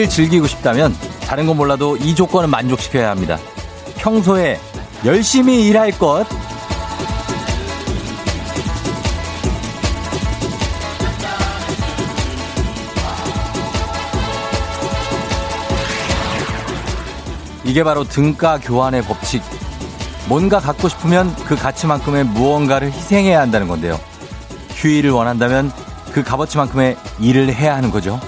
[0.00, 0.96] 휴일을 즐기고 싶다면
[1.26, 3.38] 다른 건 몰라도 이 조건은 만족시켜야 합니다.
[3.96, 4.58] 평소에
[5.04, 6.26] 열심히 일할 것.
[17.64, 19.42] 이게 바로 등가 교환의 법칙.
[20.28, 24.00] 뭔가 갖고 싶으면 그 가치만큼의 무언가를 희생해야 한다는 건데요.
[24.70, 25.70] 휴일을 원한다면
[26.12, 28.18] 그 값어치만큼의 일을 해야 하는 거죠.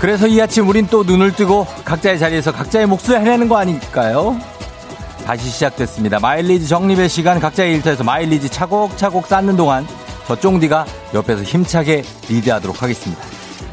[0.00, 4.38] 그래서 이 아침 우린 또 눈을 뜨고 각자의 자리에서 각자의 몫을 해내는 거 아닐까요?
[5.24, 6.20] 다시 시작됐습니다.
[6.20, 9.86] 마일리지 적립의 시간 각자의 일터에서 마일리지 차곡차곡 쌓는 동안
[10.26, 13.22] 저 쫑디가 옆에서 힘차게 리드하도록 하겠습니다.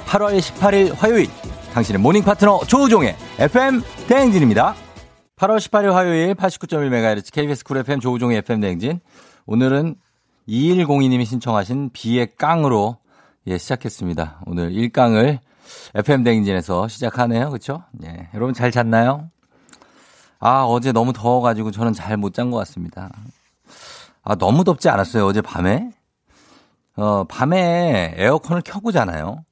[0.07, 1.27] 8월 18일 화요일
[1.73, 4.73] 당신의 morning 파트너 조우종의 FM 대행진입니다.
[5.37, 8.99] 8월 18일 화요일 89.1MHz KBS Cool FM 조우종의 FM 대행진
[9.45, 9.95] 오늘은
[10.47, 12.97] 2102님이 신청하신 비의 깡으로
[13.47, 14.41] 예, 시작했습니다.
[14.45, 15.39] 오늘 1깡을
[15.95, 17.49] FM 대행진에서 시작하네요.
[17.49, 17.83] 그렇죠?
[18.03, 18.29] 예.
[18.33, 19.29] 여러분 잘 잤나요?
[20.39, 23.09] 아, 어제 너무 더워 가지고 저는 잘 못 잔 것 같습니다.
[24.23, 25.25] 아, 너무 덥지 않았어요.
[25.25, 25.91] 어제 밤에?
[26.97, 29.43] 어, 밤에 에어컨을 켜고 자나요?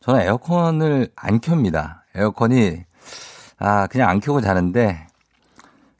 [0.00, 2.04] 저는 에어컨을 안 켭니다.
[2.14, 2.82] 에어컨이
[3.58, 5.06] 아, 그냥 안 켜고 자는데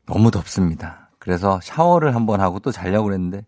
[0.07, 1.09] 너무 덥습니다.
[1.19, 3.45] 그래서 샤워를 한번 하고 또 자려고 그랬는데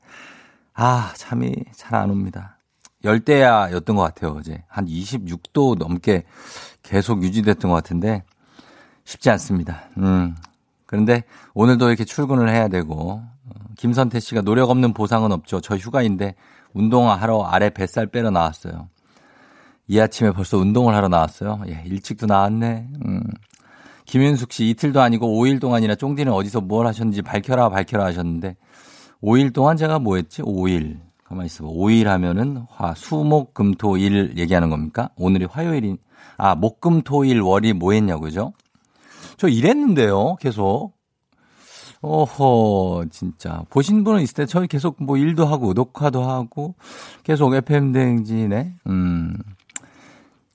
[0.74, 2.56] 아, 잠이 잘 안 옵니다.
[3.04, 4.62] 열대야였던 것 같아요, 어제.
[4.68, 6.24] 한 26도 넘게
[6.82, 8.24] 계속 유지됐던 것 같은데
[9.04, 9.82] 쉽지 않습니다.
[9.98, 10.34] 음.
[10.86, 15.60] 그런데 오늘도 이렇게 출근을 해야 되고, 어, 김선태 씨가 노력 없는 보상은 없죠.
[15.60, 16.34] 저 휴가인데
[16.72, 18.88] 운동하러 아래 뱃살 빼러 나왔어요.
[19.86, 21.62] 이 아침에 벌써 운동을 하러 나왔어요.
[21.68, 22.88] 예, 일찍도 나왔네.
[23.04, 23.22] 음.
[24.06, 28.56] 김윤숙 씨 이틀도 아니고 5일 동안이나 쫑디는 어디서 뭘 하셨는지 밝혀라 밝혀라 하셨는데
[29.22, 30.42] 5일 동안 제가 뭐 했지?
[30.42, 31.00] 5일.
[31.34, 31.68] 가만히 있어봐.
[31.68, 35.10] 5일 하면은 화, 수, 목, 금, 토, 일 얘기하는 겁니까?
[35.16, 35.98] 오늘이 화요일인,
[36.36, 38.52] 아, 목, 금, 토, 일, 월이 뭐 했냐고죠?
[39.36, 40.92] 저 일했는데요, 계속.
[42.00, 43.64] 어허, 진짜.
[43.70, 46.74] 보신 분은 있을 때 저희 계속 뭐 일도 하고, 녹화도 하고,
[47.24, 49.36] 계속 FM대행진에, 음,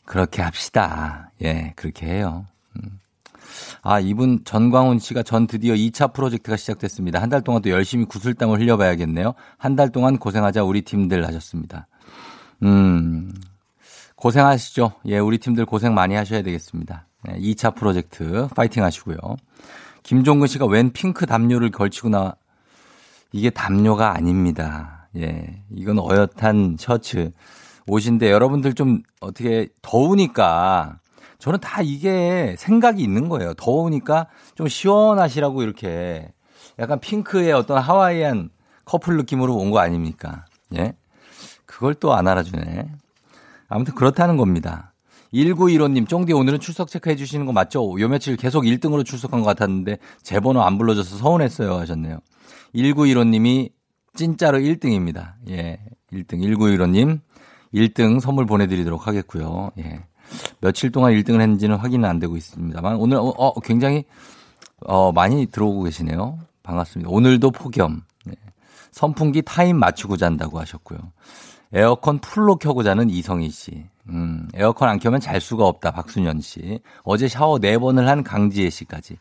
[0.05, 1.31] 그렇게 합시다.
[1.43, 2.45] 예, 그렇게 해요.
[2.77, 2.99] 음.
[3.81, 7.21] 아, 이분 전광훈 씨가 전 드디어 2차 프로젝트가 시작됐습니다.
[7.21, 9.33] 한 달 동안 또 열심히 구슬땀을 흘려봐야겠네요.
[9.57, 11.87] 한 달 동안 고생하자 우리 팀들 하셨습니다.
[12.63, 13.33] 음,
[14.15, 14.93] 고생하시죠.
[15.05, 17.05] 예, 우리 팀들 고생 많이 하셔야 되겠습니다.
[17.23, 19.17] 네, 2차 프로젝트 파이팅 하시고요.
[20.03, 22.35] 김종근 씨가 웬 핑크 담요를 걸치고 나,
[23.31, 25.07] 이게 담요가 아닙니다.
[25.17, 27.31] 예, 이건 어엿한 셔츠
[27.87, 30.99] 옷인데 여러분들 좀 어떻게 더우니까
[31.39, 33.53] 저는 다 이게 생각이 있는 거예요.
[33.55, 36.31] 더우니까 좀 시원하시라고 이렇게
[36.77, 38.49] 약간 핑크의 어떤 하와이안
[38.85, 40.45] 커플 느낌으로 온 거 아닙니까?
[40.75, 40.93] 예?
[41.65, 42.89] 그걸 또 안 알아주네.
[43.69, 44.93] 아무튼 그렇다는 겁니다.
[45.33, 47.99] 1915님, 쫑디 오늘은 출석 체크해 주시는 거 맞죠?
[47.99, 52.19] 요 며칠 계속 1등으로 출석한 것 같았는데 제 번호 안 불러줘서 서운했어요 하셨네요.
[52.75, 53.71] 1915님이
[54.15, 55.33] 진짜로 1등입니다.
[55.49, 55.79] 예.
[56.11, 56.39] 1등.
[56.39, 57.19] 1915님
[57.73, 59.71] 1등 선물 보내드리도록 하겠고요.
[59.77, 60.03] 예.
[60.59, 64.05] 며칠 동안 1등을 했는지는 확인은 안 되고 있습니다만 오늘 어, 어 굉장히
[64.81, 66.39] 어 많이 들어오고 계시네요.
[66.63, 67.09] 반갑습니다.
[67.09, 68.03] 오늘도 폭염.
[68.25, 68.35] 네.
[68.91, 70.99] 선풍기 타임 맞추고 잔다고 하셨고요.
[71.73, 73.85] 에어컨 full로 켜고 자는 이성희 씨.
[74.09, 75.91] 음, 에어컨 안 켜면 잘 수가 없다.
[75.91, 76.79] 박순현 씨.
[77.03, 79.17] 어제 샤워 4번을 한 강지혜 씨까지.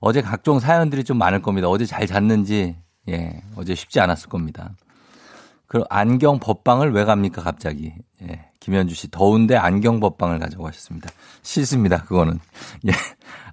[0.00, 1.68] 어제 각종 사연들이 좀 많을 겁니다.
[1.68, 2.76] 어제 잘 잤는지,
[3.08, 4.70] 예, 어제 쉽지 않았을 겁니다.
[5.66, 7.94] 그 안경 법방을 왜 갑니까, 갑자기?
[8.22, 8.51] 예.
[8.62, 11.10] 김현주 씨, 더운데 안경 법방을 가자고 하셨습니다.
[11.42, 12.38] 싫습니다, 그거는.
[12.86, 12.92] 예.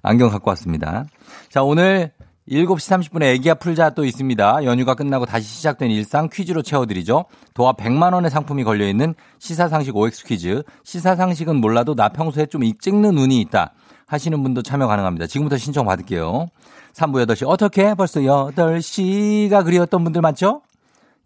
[0.02, 1.04] 안경 갖고 왔습니다.
[1.48, 2.12] 자, 오늘
[2.48, 4.64] 7시 30분에 애기야 풀자 또 있습니다.
[4.64, 7.24] 연휴가 끝나고 다시 시작된 일상 퀴즈로 채워드리죠.
[7.54, 10.62] 도합 100만 원의 상품이 걸려있는 시사상식 OX 퀴즈.
[10.84, 13.72] 시사상식은 몰라도 나 평소에 좀 찍는 운이 있다.
[14.06, 15.26] 하시는 분도 참여 가능합니다.
[15.26, 16.46] 지금부터 신청 받을게요.
[16.94, 17.48] 3부 8시.
[17.48, 17.94] 어떻게?
[17.94, 20.62] 벌써 8시가 그리웠던 분들 많죠?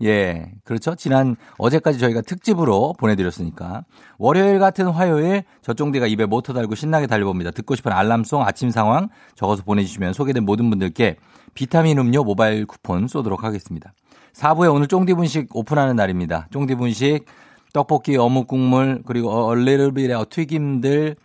[0.02, 0.94] 예, 그렇죠.
[0.96, 3.84] 지난 어제까지 저희가 특집으로 보내드렸으니까
[4.18, 7.52] 월요일 같은 화요일 저쫑대가 입에 모터 달고 신나게 달려봅니다.
[7.52, 11.16] 듣고 싶은 알람송 아침 상황 적어서 보내주시면 소개된 모든 분들께
[11.54, 13.92] 비타민 음료 모바일 쿠폰 쏘도록 하겠습니다.
[14.34, 16.48] 4부에 오늘 쫑디 분식 오픈하는 날입니다.
[16.50, 17.26] 쫑디 분식
[17.72, 21.16] 떡볶이 어묵 국물 그리고 얼레르비의 튀김들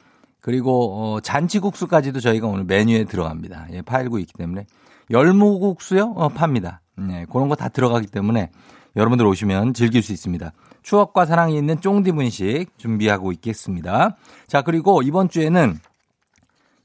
[0.41, 3.67] 그리고 어, 잔치국수까지도 저희가 오늘 메뉴에 들어갑니다.
[3.71, 4.65] 예, 팔고 있기 때문에
[5.11, 6.13] 열무국수요?
[6.15, 6.81] 어, 팝니다.
[7.07, 8.49] 네, 그런 거 다 들어가기 때문에
[8.95, 10.51] 여러분들 오시면 즐길 수 있습니다.
[10.81, 14.15] 추억과 사랑이 있는 쫑디 분식 준비하고 있겠습니다.
[14.47, 15.77] 자, 그리고 이번 주에는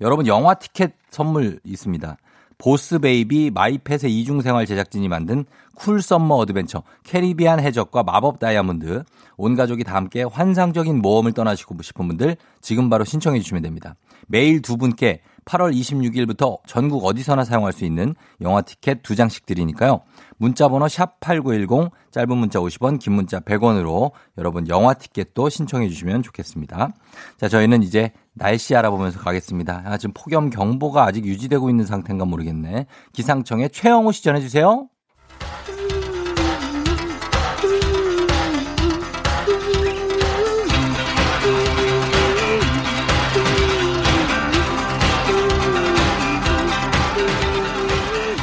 [0.00, 2.16] 여러분 영화 티켓 선물 있습니다.
[2.58, 5.44] 보스 베이비 마이펫의 이중생활 제작진이 만든
[5.75, 9.02] cool summer adventure 캐리비안 해적과 마법 다이아몬드
[9.37, 13.96] 온 가족이 다 함께 환상적인 모험을 떠나시고 싶은 분들 지금 바로 신청해 주시면 됩니다.
[14.28, 20.00] 매일 두 분께 8월 26일부터 전국 어디서나 사용할 수 있는 영화 티켓 두 장씩 드리니까요.
[20.37, 26.23] 문자 번호 샵 8910 짧은 문자 50원 긴 문자 100원으로 여러분 영화 티켓도 신청해 주시면
[26.23, 26.91] 좋겠습니다.
[27.38, 29.82] 자, 저희는 이제 날씨 알아보면서 가겠습니다.
[29.87, 32.87] 아, 지금 폭염 경보가 아직 유지되고 있는 상태인가 모르겠네.
[33.12, 34.88] 기상청에 최영호 시 전해 주세요.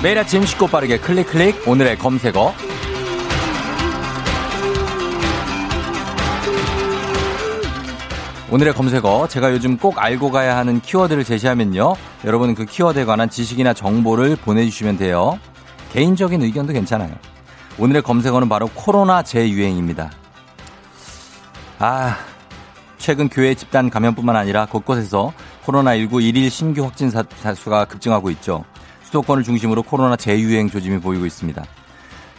[0.04, 1.68] 매일 아침 쉽고 빠르게 클릭 클릭.
[1.68, 2.56] 오늘의 검색어.
[8.50, 9.28] 오늘의 검색어.
[9.28, 11.94] 제가 요즘 꼭 알고 가야 하는 키워드를 제시하면요.
[12.26, 15.40] 여러분은 그 키워드에 관한 지식이나 정보를 보내주시면 돼요.
[15.94, 17.12] 개인적인 의견도 괜찮아요.
[17.78, 20.10] 오늘의 검색어는 바로 코로나 재유행입니다.
[21.78, 22.18] 아
[22.98, 25.32] 최근 교회 집단 감염뿐만 아니라 곳곳에서
[25.66, 28.64] 코로나19 일일 신규 확진 사수가 급증하고 있죠
[29.12, 31.64] 수도권을 중심으로 코로나 재유행 조짐이 보이고 있습니다.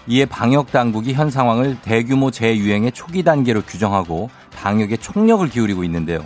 [0.08, 6.24] 이에 방역 당국이 현 상황을 대규모 재유행의 초기 단계로 규정하고 방역에 총력을 기울이고 있는데요.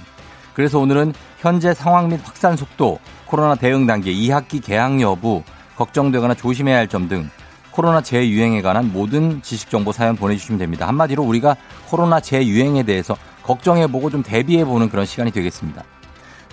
[0.54, 5.42] 그래서 오늘은 현재 상황 및 확산 속도, 코로나 대응 단계, 2학기 개학 여부,
[5.76, 7.28] 걱정되거나 조심해야 할 점 등
[7.70, 10.88] 코로나 재유행에 관한 모든 지식 정보 사연 보내주시면 됩니다.
[10.88, 11.56] 한마디로 우리가
[11.88, 15.84] 코로나 재유행에 대해서 걱정해보고 좀 대비해보는 그런 시간이 되겠습니다.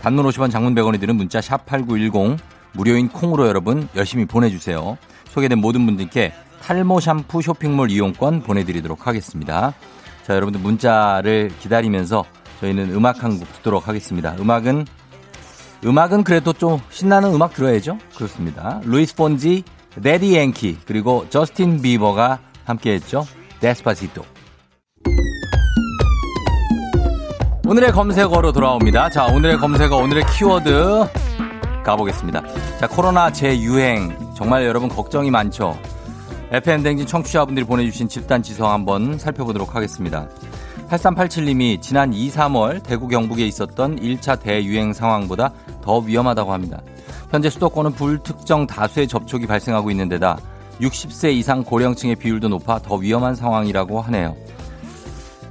[0.01, 2.37] 단문 50원 장문 100원이 드는 문자 샵8910
[2.73, 4.97] 무료인 콩으로 여러분 열심히 보내주세요.
[5.29, 9.73] 소개된 모든 분들께 탈모 샴푸 쇼핑몰 이용권 보내드리도록 하겠습니다.
[10.25, 12.23] 자, 여러분들 문자를 기다리면서
[12.61, 14.35] 저희는 음악 한 곡 듣도록 하겠습니다.
[14.39, 14.85] 음악은
[15.85, 17.97] 음악은 그래도 좀 신나는 음악 들어야죠.
[18.15, 18.79] 그렇습니다.
[18.85, 19.63] 루이스 폰시,
[20.01, 23.27] 대디 양키 그리고 저스틴 비버가 함께 했죠.
[23.59, 24.23] 데스파시토.
[27.65, 29.09] 오늘의 검색어로 돌아옵니다.
[29.09, 31.07] 자, 오늘의 검색어, 오늘의 키워드
[31.83, 32.41] 가보겠습니다.
[32.79, 34.17] 자, 코로나 재유행.
[34.33, 35.77] 정말 여러분 걱정이 많죠?
[36.51, 40.27] FM댕진 청취자분들이 보내주신 집단 지성 한번 살펴보도록 하겠습니다.
[40.89, 45.51] 8387님이 지난 2, 3월 대구 경북에 있었던 1차 대유행 상황보다
[45.81, 46.81] 더 위험하다고 합니다.
[47.31, 50.37] 현재 수도권은 불특정 다수의 접촉이 발생하고 있는 데다
[50.79, 54.35] 60세 이상 고령층의 비율도 높아 더 위험한 상황이라고 하네요.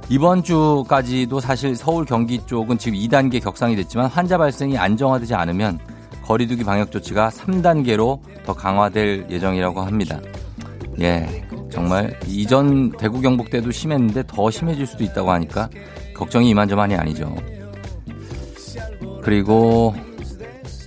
[0.09, 5.79] 이번 주까지도 사실 서울 경기 쪽은 지금 2단계 격상이 됐지만 환자 발생이 안정화되지 않으면
[6.25, 10.19] 거리두기 방역 조치가 3단계로 더 강화될 예정이라고 합니다.
[11.01, 15.69] 예, 정말 이전 대구 경북 때도 심했는데 더 심해질 수도 있다고 하니까
[16.15, 17.35] 걱정이 이만저만이 아니죠.
[19.21, 19.95] 그리고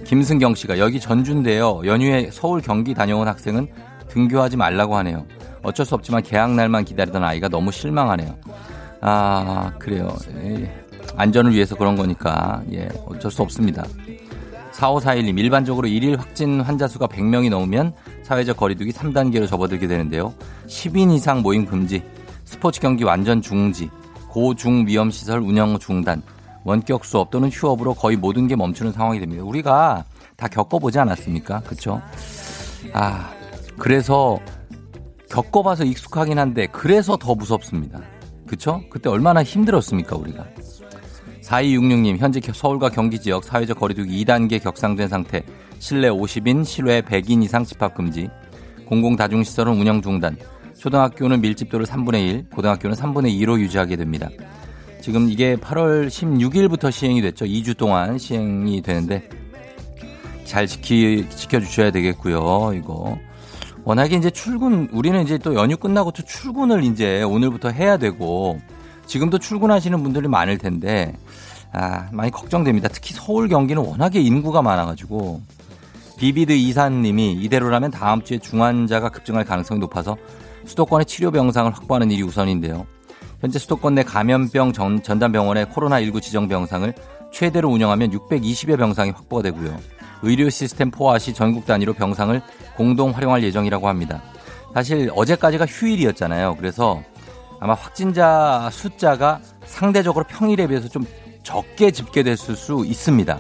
[0.05, 1.83] 김승경 씨가 여기 전주인데요.
[1.85, 3.67] 연휴에 서울 경기 다녀온 학생은
[4.09, 5.27] 등교하지 말라고 하네요.
[5.63, 8.37] 어쩔 수 없지만 개학 날만 기다리던 아이가 너무 실망하네요.
[9.01, 10.17] 아, 그래요.
[10.37, 10.85] 예,
[11.17, 13.85] 안전을 위해서 그런 거니까, 예, 어쩔 수 없습니다.
[14.77, 20.35] 4541님, 일반적으로 일일 확진 환자 수가 100명이 넘으면 사회적 거리두기 3단계로 접어들게 되는데요.
[20.67, 22.03] 10인 이상 모임 금지,
[22.45, 23.91] 스포츠 경기 완전 중지,
[24.29, 26.23] 고중 위험 시설 운영 중단,
[26.65, 29.43] 원격 수업 또는 휴업으로 거의 모든 게 멈추는 상황이 됩니다.
[29.45, 30.05] 우리가
[30.37, 31.61] 다 겪어보지 않았습니까?
[31.61, 32.03] 그렇죠?
[32.93, 33.31] 아,
[33.79, 34.39] 그래서
[35.31, 38.01] 겪어봐서 익숙하긴 한데 그래서 더 무섭습니다.
[38.47, 38.83] 그쵸?
[38.91, 40.45] 그때 얼마나 힘들었습니까, 우리가.
[41.47, 45.43] 4266님, 현재 서울과 경기 지역 사회적 거리두기 2단계 격상된 상태,
[45.79, 48.29] 실내 50인, 실외 100인 이상 집합 금지,
[48.87, 50.37] 공공다중시설은 운영 중단,
[50.77, 54.29] 초등학교는 밀집도를 3분의 1, 고등학교는 3분의 2로 유지하게 됩니다.
[55.01, 57.45] 지금 이게 8월 16일부터 시행이 됐죠.
[57.45, 59.29] 2주 동안 시행이 되는데
[60.45, 62.73] 잘 지키, 지켜주셔야 되겠고요.
[62.75, 63.19] 이거.
[63.85, 68.61] 워낙에 이제 출근, 우리는 이제 또 연휴 끝나고 또 출근을 이제 오늘부터 해야 되고
[69.07, 71.15] 지금도 출근하시는 분들이 많을 텐데
[71.73, 72.89] 아, 많이 걱정됩니다.
[72.89, 75.41] 특히 서울 경기는 워낙에 인구가 많아가지고
[76.19, 80.17] 비비드 이사님이 이대로라면 다음 주에 중환자가 급증할 가능성이 높아서
[80.65, 82.87] 수도권의 치료 병상을 확보하는 일이 우선인데요.
[83.41, 86.93] 현재 수도권 내 감염병 전, 전담병원의 코로나19 지정 병상을
[87.33, 89.79] 최대로 운영하면 620여 병상이 확보가 되고요.
[90.23, 92.41] 의료 시스템 포화 시 전국 단위로 병상을
[92.77, 94.23] 공동 활용할 예정이라고 합니다.
[94.73, 96.57] 사실 어제까지가 휴일이었잖아요.
[96.57, 97.03] 그래서
[97.61, 101.05] 아마 확진자 숫자가 상대적으로 평일에 비해서 좀
[101.47, 103.39] 적게 집계됐을 수 있습니다.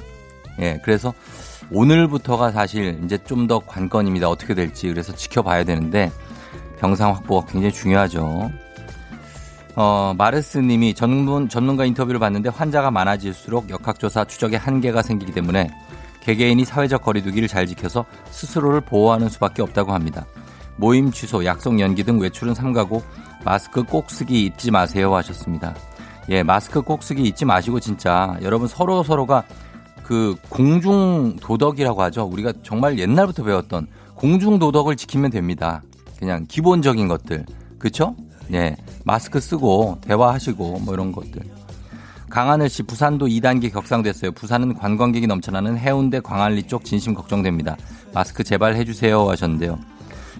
[0.60, 1.12] 예, 그래서
[1.72, 4.28] 오늘부터가 사실 이제 좀 더 관건입니다.
[4.28, 4.88] 어떻게 될지.
[4.88, 6.12] 그래서 지켜봐야 되는데
[6.78, 8.50] 병상 확보가 굉장히 중요하죠.
[9.74, 15.68] 어, 마르스 님이 전문, 전문가 인터뷰를 봤는데 환자가 많아질수록 역학조사 추적에 한계가 생기기 때문에
[16.22, 20.26] 개개인이 사회적 거리두기를 잘 지켜서 스스로를 보호하는 수밖에 없다고 합니다.
[20.76, 23.02] 모임 취소, 약속 연기 등 외출은 삼가고
[23.44, 25.74] 마스크 꼭 쓰기 잊지 마세요 하셨습니다.
[26.28, 29.44] 예, 마스크 꼭 쓰기 잊지 마시고 진짜 여러분 서로 서로가
[30.02, 32.24] 그 공중 도덕이라고 하죠.
[32.24, 35.82] 우리가 정말 옛날부터 배웠던 공중 도덕을 지키면 됩니다.
[36.18, 37.44] 그냥 기본적인 것들.
[37.78, 38.14] 그쵸?
[38.52, 38.76] 예.
[39.04, 41.42] 마스크 쓰고 대화하시고 뭐 이런 것들.
[42.28, 44.32] 강하늘 씨 부산도 2단계 격상됐어요.
[44.32, 47.76] 부산은 관광객이 넘쳐나는 해운대 광안리 쪽 진심 걱정됩니다.
[48.12, 49.78] 마스크 제발 해주세요 하셨는데요.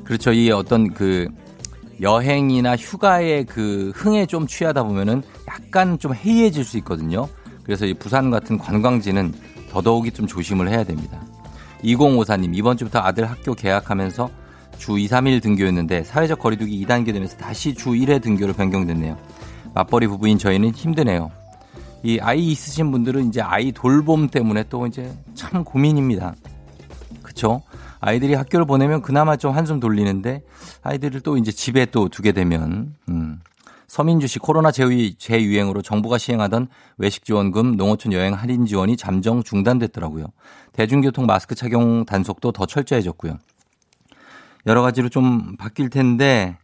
[0.04, 0.32] 그렇죠.
[0.32, 1.28] 이 어떤 그
[2.00, 7.28] 여행이나 휴가의 그 흥에 좀 취하다 보면은 약간 좀 해이해질 수 있거든요.
[7.64, 9.32] 그래서 이 부산 같은 관광지는
[9.70, 11.20] 더더욱이 좀 조심을 해야 됩니다.
[11.82, 14.30] 2054님, 이번 주부터 아들 학교 개학하면서
[14.78, 19.16] 주 2, 3일 등교였는데 사회적 거리두기 2단계 되면서 다시 주 1회 등교로 변경됐네요.
[19.74, 21.30] 맞벌이 부부인 저희는 힘드네요.
[22.02, 26.34] 이 아이 있으신 분들은 이제 아이 돌봄 때문에 또 이제 참 고민입니다.
[27.22, 27.62] 그쵸?
[28.06, 30.44] 아이들이 학교를 보내면 그나마 좀 한숨 돌리는데
[30.82, 33.40] 아이들을 또 이제 집에 또 두게 되면 음.
[33.88, 40.26] 서민주 씨 코로나 재유행으로 정부가 시행하던 외식 지원금, 농어촌 여행 할인 지원이 잠정 중단됐더라고요.
[40.72, 43.38] 대중교통 마스크 착용 단속도 더 철저해졌고요.
[44.66, 46.56] 여러 가지로 좀 바뀔 텐데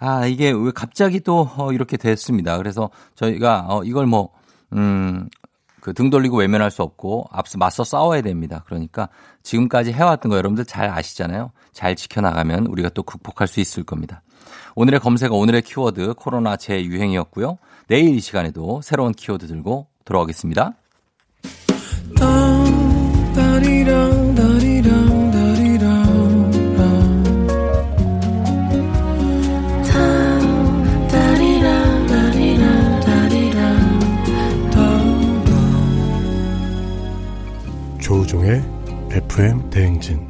[0.00, 2.56] 아 이게 왜 갑자기 또 어, 이렇게 됐습니다.
[2.58, 4.30] 그래서 저희가 어 이걸 뭐
[4.72, 5.28] 음,
[5.88, 8.62] 그 등 돌리고 외면할 수 없고 앞서 맞서 싸워야 됩니다.
[8.66, 9.08] 그러니까
[9.42, 11.50] 지금까지 해왔던 거 여러분들 잘 아시잖아요.
[11.72, 14.20] 잘 지켜나가면 우리가 또 극복할 수 있을 겁니다.
[14.74, 17.56] 오늘의 검색어, 오늘의 키워드 코로나 재유행이었고요.
[17.86, 20.74] 내일 이 시간에도 새로운 키워드 들고 돌아오겠습니다.
[38.28, 38.62] 조우종의
[39.10, 40.28] FM 대행진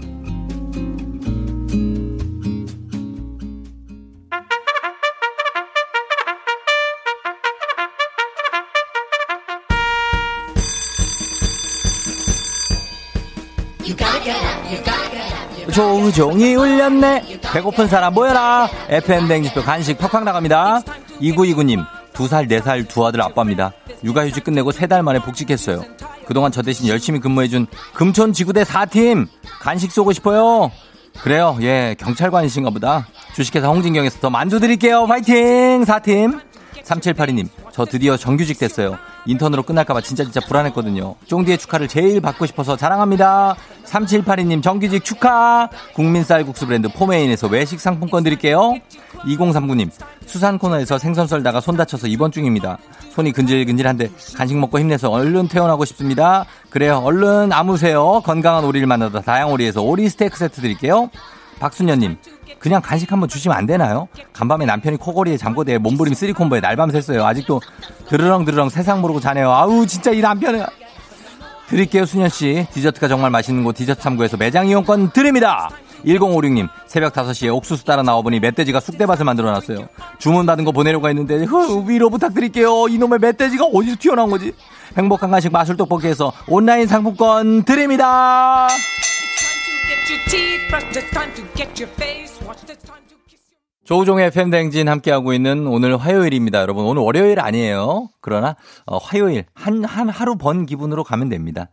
[15.73, 20.83] 조우종이 울렸네 배고픈 사람 모여라 FM 댕지표 간식 팍팍 나갑니다
[21.21, 21.85] 2929님
[22.19, 23.73] 두 살, 네살두 아들 아빠입니다.
[24.02, 25.85] 육아휴직 끝내고 세달 만에 복직했어요.
[26.29, 29.27] 그동안 저 대신 열심히 근무해준 금촌 지구대 4팀
[29.61, 30.71] 간식 쏘고 싶어요.
[31.23, 31.57] 그래요.
[31.63, 33.09] 예, 경찰관이신가 보다.
[33.35, 35.07] 주식회사 홍진경에서 더 만두 드릴게요.
[35.07, 35.85] 파이팅!
[35.85, 36.41] 4팀.
[36.85, 38.99] 3782님, 저 드디어 정규직 됐어요.
[39.29, 41.15] 인턴으로 끝날까봐 진짜 진짜 불안했거든요.
[41.27, 43.57] 쫑디의 축하를 제일 받고 싶어서 자랑합니다.
[43.85, 45.69] 3782님 정규직 축하!
[45.95, 48.75] 국민 쌀국수 브랜드 포메인에서 외식 상품권 드릴게요.
[49.27, 49.91] 2039님,
[50.25, 52.79] 수산 코너에서 생선 썰다가 손 다쳐서 입원 중입니다.
[53.11, 56.47] 손이 근질근질한데 간식 먹고 힘내서 얼른 퇴원하고 싶습니다.
[56.71, 57.03] 그래요.
[57.05, 58.23] 얼른 아무세요.
[58.25, 61.11] 건강한 오리를 만나다 다양오리에서 오리 스테이크 세트 드릴게요.
[61.61, 62.17] 박순현님,
[62.59, 64.09] 그냥 간식 한번 주시면 안 되나요?
[64.33, 67.25] 간밤에 남편이 코골이에 잠꼬대에 몸부림 쓰리콤보에 날밤 샜어요.
[67.25, 67.61] 아직도
[68.09, 69.50] 드르렁 드르렁 세상 모르고 자네요.
[69.50, 70.64] 아우 진짜 이 남편은
[71.69, 72.67] 드릴게요 수년 씨.
[72.73, 75.69] 디저트가 정말 맛있는 곳 디저트 참고해서 매장 이용권 드립니다.
[76.05, 79.88] 1056님 새벽 5시에 옥수수 따라 나와보니 멧돼지가 쑥대밭을 만들어놨어요.
[80.19, 82.88] 주문받은 거 보내려고 했는데 흐, 위로 부탁드릴게요.
[82.88, 84.52] 이놈의 멧돼지가 어디서 튀어나온 거지?
[84.97, 88.69] 행복한 간식 마술 떡볶이에서 온라인 상품권 드립니다.
[93.85, 96.61] 조우종의 팬댕진 함께하고 있는 오늘 화요일입니다.
[96.62, 98.09] 여러분, 오늘 월요일 아니에요.
[98.23, 101.69] 그러나, 어, 화요일, 한, 한 하루 번 기분으로 가면 됩니다.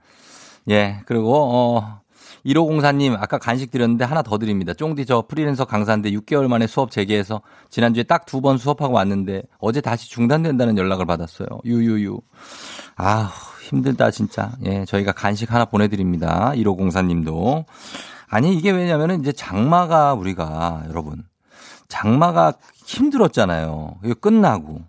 [0.69, 2.01] 예, 그리고, 어,
[2.45, 4.73] 1504님, 아까 간식 드렸는데 하나 더 드립니다.
[4.73, 9.79] 쫑디 저 프리랜서 강사인데 6개월 만에 수업 재개해서 지난주에 딱 두 번 수업하고 왔는데 어제
[9.81, 11.47] 다시 중단된다는 연락을 받았어요.
[11.63, 12.19] 유유유.
[12.97, 13.31] 아
[13.63, 14.51] 힘들다, 진짜.
[14.65, 16.51] 예, 저희가 간식 하나 보내드립니다.
[16.55, 17.65] 1504님도.
[18.27, 21.23] 아니, 이게 왜냐면은 이제 장마가 우리가, 여러분,
[21.87, 23.99] 장마가 힘들었잖아요.
[24.03, 24.81] 이거 끝나고.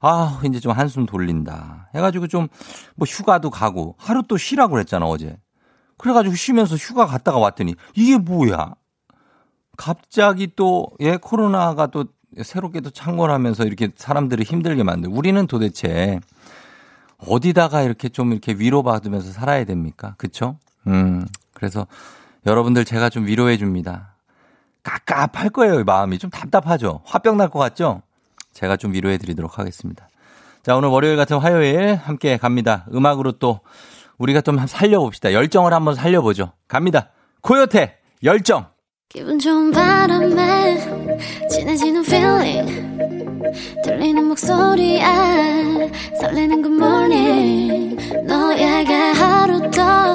[0.00, 1.90] 아, 이제 좀 한숨 돌린다.
[1.94, 2.48] 해가지고 좀,
[2.94, 5.38] 뭐 휴가도 가고, 하루 또 쉬라고 그랬잖아, 어제.
[5.98, 8.74] 그래가지고 쉬면서 휴가 갔다가 왔더니, 이게 뭐야?
[9.76, 12.06] 갑자기 또, 예, 코로나가 또
[12.42, 15.10] 새롭게 또 창궐하면서 이렇게 사람들을 힘들게 만들.
[15.12, 16.20] 우리는 도대체
[17.18, 20.14] 어디다가 이렇게 좀 이렇게 위로받으면서 살아야 됩니까?
[20.16, 20.56] 그쵸?
[20.86, 21.86] 음, 그래서
[22.46, 24.14] 여러분들 제가 좀 위로해 줍니다.
[24.82, 26.18] 깝깝할 거예요, 마음이.
[26.18, 27.00] 좀 답답하죠?
[27.04, 28.02] 화병 날 것 같죠?
[28.52, 30.08] 제가 좀 위로해 드리도록 하겠습니다.
[30.62, 32.86] 자, 오늘 월요일 같은 화요일 함께 갑니다.
[32.92, 33.60] 음악으로 또
[34.18, 35.32] 우리가 좀 살려봅시다.
[35.32, 36.52] 열정을 한번 살려보죠.
[36.68, 37.10] 갑니다.
[37.42, 38.66] 코요태, 열정!
[39.08, 40.76] 기분 좋은 바람에
[41.50, 43.42] 진해지는 feeling
[43.82, 45.02] 들리는 목소리에
[46.20, 50.14] 설레는 good morning 너에게 하루 더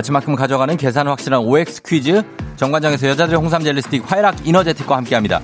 [0.00, 2.22] 맞힌 만큼 가져가는 계산 확실한 OX 퀴즈
[2.56, 5.40] 정관장에서 여자들의 홍삼 젤리 스틱 화애락 이너제틱과 함께합니다.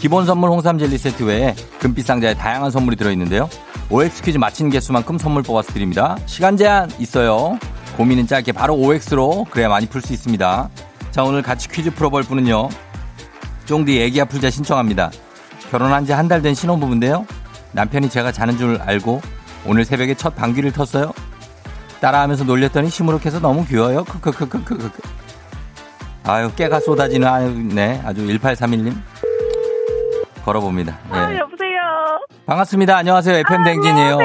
[0.00, 3.48] 기본 선물 홍삼 젤리 세트 외에 금빛 상자에 다양한 선물이 들어있는데요.
[3.88, 6.16] OX 퀴즈 맞힌 개수만큼 선물 뽑아서 드립니다.
[6.26, 7.58] 시간 제한 있어요.
[7.96, 10.70] 고민은 짧게 바로 OX로 그래야 많이 풀 수 있습니다.
[11.12, 12.68] 자 오늘 같이 퀴즈 풀어볼 분은요.
[13.66, 15.10] 쫑디 애기야 풀자 신청합니다.
[15.70, 17.26] 결혼한 지 한 달 된 신혼부부인데요.
[17.72, 19.20] 남편이 제가 자는 줄 알고
[19.66, 21.12] 오늘 새벽에 첫 방귀를 텄어요.
[22.00, 24.04] 따라하면서 놀렸더니 시무룩해서 너무 귀여워요.
[24.04, 24.88] 크크크크크크.
[26.24, 28.94] 아유 깨가 쏟아지는 아유 네 아주 1831님
[30.44, 30.98] 걸어봅니다.
[31.12, 31.16] 예.
[31.18, 31.80] 아, 여보세요.
[32.46, 32.96] 반갑습니다.
[32.96, 33.38] 안녕하세요.
[33.38, 34.18] FM 댕진이에요.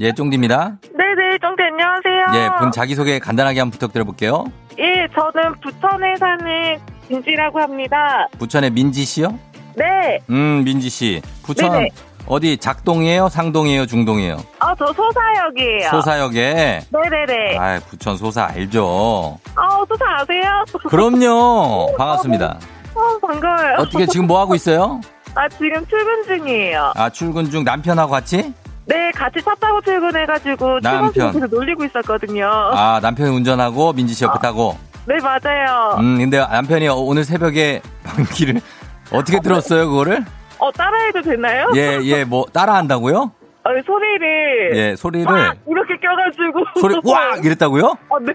[0.00, 0.78] 예, 쫑디입니다.
[0.96, 2.26] 네네, 정대 안녕하세요.
[2.44, 4.44] 예, 분 자기소개 간단하게 한번 부탁드려볼게요.
[4.78, 8.26] 예, 저는 부천에 사는 김지라고 합니다.
[8.38, 9.38] 부천의 민지 씨요?
[9.76, 10.18] 네.
[10.30, 11.22] 음, 민지 씨.
[11.44, 11.88] 부천 네네.
[12.32, 13.28] 어디 작동이에요?
[13.28, 13.84] 상동이에요?
[13.84, 14.38] 중동이에요?
[14.58, 15.90] 아, 저 소사역이에요.
[15.90, 16.80] 소사역에.
[16.88, 17.58] 네네네.
[17.58, 19.38] 아, 부천 소사 알죠?
[19.54, 20.64] 아, 소사 아세요?
[20.88, 21.92] 그럼요.
[21.98, 22.58] 반갑습니다.
[22.94, 23.74] 아, 반가워요.
[23.80, 24.98] 어떻게 지금 뭐 하고 있어요?
[25.34, 26.92] 아, 지금 출근 중이에요.
[26.96, 28.54] 아, 출근 중 남편하고 같이?
[28.86, 31.12] 네, 같이 차 타고 출근해가지고 남편.
[31.12, 32.46] 출근길에서 놀리고 있었거든요.
[32.46, 34.78] 아, 남편이 운전하고 민지 씨 옆에 타고.
[35.06, 35.98] 네, 맞아요.
[35.98, 38.58] 음, 근데 남편이 오늘 새벽에 방귀를
[39.12, 40.24] 어떻게 들었어요, 그거를?
[40.62, 41.66] 어, 따라해도 되나요?
[41.74, 43.32] 예, 예, 뭐 따라한다고요?
[43.64, 44.76] 어, 소리를.
[44.76, 45.54] 예, 소리를 와!
[45.68, 46.80] 이렇게 껴가지고.
[46.80, 47.96] 소리 와 이랬다고요?
[48.08, 48.32] 어, 네.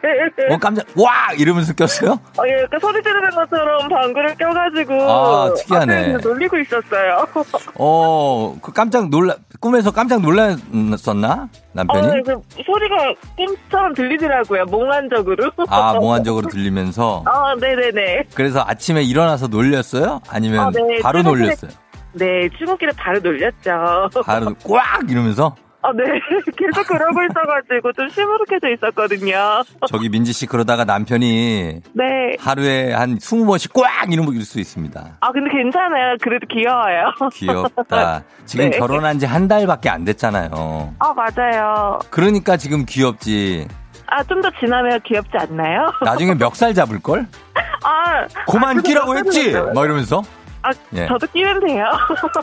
[0.54, 2.12] 어 깜짝 와 이러면서 꼈어요?
[2.12, 4.94] 어, 예, 그 소리 지르는 것처럼 방구를 껴가지고.
[5.10, 6.18] 아, 특이하네.
[6.24, 7.28] 놀리고 있었어요.
[7.76, 12.08] 어, 그 깜짝 놀라 꿈에서 깜짝 놀랐었나 남편이?
[12.08, 12.96] 어, 그 소리가
[13.38, 15.52] 꿈처럼 들리더라고요, 몽환적으로.
[15.70, 18.28] 아 몽환적으로 들리면서 아, 네네네.
[18.34, 20.22] 그래서 아침에 일어나서 놀렸어요?
[20.30, 21.02] 아니면 아, 네.
[21.02, 21.72] 바로 출근길에- 놀렸어요?
[22.18, 24.10] 네, 출근길에 바로 놀렸죠.
[24.26, 26.04] 바로 꽉 이러면서 아, 네.
[26.58, 29.62] 계속 그러고 있어가지고 좀 시무룩해져 있었거든요.
[29.88, 32.04] 저기 민지 씨 그러다가 남편이 네.
[32.40, 35.18] 하루에 한 20번씩 꽉 이런 거 이럴 수 있습니다.
[35.22, 36.18] 아, 근데 괜찮아요.
[36.22, 37.12] 그래도 귀여워요.
[37.34, 38.24] 귀엽다.
[38.46, 38.78] 지금 네.
[38.80, 40.96] 결혼한 지 한 달밖에 안 됐잖아요.
[41.00, 42.00] 아, 맞아요.
[42.10, 43.68] 그러니까 지금 귀엽지.
[44.08, 45.92] 아, 좀 더 지나면 귀엽지 않나요?
[46.04, 47.28] 나중에 멱살 잡을 걸?
[47.84, 48.26] 아.
[48.48, 49.52] 고만 아, 끼라고 했지.
[49.52, 50.24] 막 이러면서.
[50.64, 51.08] 아, 예.
[51.08, 51.86] 저도 끼면 돼요.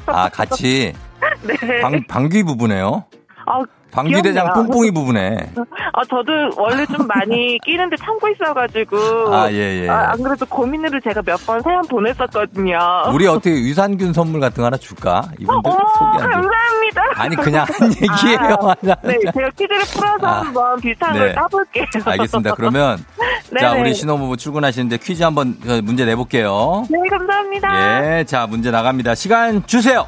[0.06, 0.92] 아 같이
[1.42, 1.80] 네.
[1.80, 3.04] 방 방귀 부부네요.
[3.46, 3.62] 아,
[3.94, 4.66] 방귀 대장 귀엽네요.
[4.66, 5.36] 뿡뿡이 부부네.
[5.92, 8.96] 아, 저도 원래 좀 많이 끼는데 참고 있어가지고.
[9.34, 9.88] 아, 예, 예.
[9.88, 12.78] 아, 안 그래도 고민으로 제가 몇 번 사연 보냈었거든요.
[13.12, 15.22] 우리 어떻게 유산균 선물 같은 거 하나 줄까?
[15.38, 16.18] 이분들 오, 소개.
[16.18, 17.02] 감사합니다.
[17.16, 18.56] 아니 그냥 한 얘기예요.
[18.62, 21.18] 아, 네, 제가 퀴즈를 풀어서 아, 한번 비슷한 네.
[21.18, 21.84] 걸 따볼게요.
[22.04, 22.54] 알겠습니다.
[22.56, 22.96] 그러면
[23.60, 23.80] 자 네네.
[23.82, 26.86] 우리 신혼부부 출근하시는데 퀴즈 한번 어, 문제 내볼게요.
[26.88, 28.18] 네, 감사합니다.
[28.20, 29.14] 예, 자 문제 나갑니다.
[29.14, 30.06] 시간 주세요.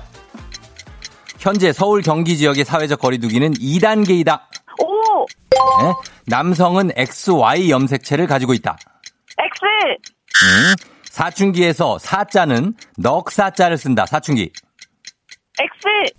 [1.47, 4.41] 현재 서울 경기 지역의 사회적 거리두기는 2단계이다.
[4.83, 5.27] 오,
[5.85, 5.95] 예?
[6.27, 8.77] 남성은 XY 염색체를 가지고 있다.
[9.39, 9.61] X,
[10.43, 14.07] 음, 사춘기에서 사자는 넉사자를 쓴다.
[14.07, 14.51] 사춘기.
[15.57, 16.13] X,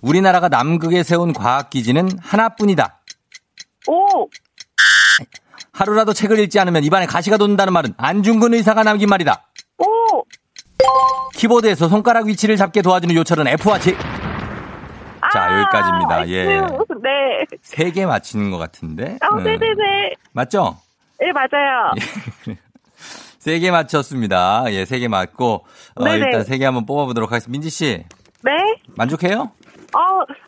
[0.00, 3.02] 우리나라가 남극에 세운 과학기지는 하나뿐이다.
[3.88, 4.30] 오,
[5.72, 9.46] 하루라도 책을 읽지 않으면 입안에 가시가 돋는다는 말은 안중근 의사가 남긴 말이다.
[9.76, 10.24] 오.
[11.34, 14.17] 키보드에서 손가락 위치를 잡게 도와주는 요철은 F와치.
[15.32, 16.28] 자, 아, 여기까지입니다.
[16.28, 16.44] 예.
[17.02, 17.44] 네.
[17.62, 19.18] 세 개 맞히는 것 같은데.
[19.20, 20.14] 아, 음, 네네네.
[20.32, 20.76] 맞죠?
[21.20, 21.92] 네, 맞아요.
[23.38, 24.64] 세개 맞췄습니다.
[24.70, 25.64] 예, 세 개 맞고.
[25.96, 26.08] 어.
[26.08, 27.52] 일단 세 개 한번 뽑아보도록 하겠습니다.
[27.52, 28.04] 민지 씨,
[28.42, 28.52] 네?
[28.96, 29.50] 만족해요?
[29.94, 30.00] 어,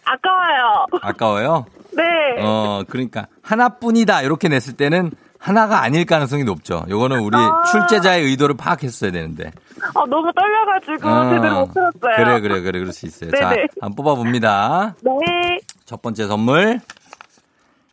[0.05, 0.87] 아까워요.
[1.03, 1.67] 아까워요?
[1.93, 2.03] 네.
[2.41, 6.85] 어, 그러니까 하나뿐이다 이렇게 냈을 때는 하나가 아닐 가능성이 높죠.
[6.89, 7.63] 요거는 우리 아.
[7.73, 9.51] 출제자의 의도를 파악했어야 되는데.
[9.95, 12.17] 어, 너무 떨려가지고 어, 제대로 못 들었어요.
[12.17, 13.31] 그래, 그래, 그래, 그럴 수 있어요.
[13.31, 13.67] 자, 네네.
[13.81, 14.97] 한번 뽑아봅니다.
[15.01, 15.59] 네.
[15.87, 16.81] 첫 번째 선물.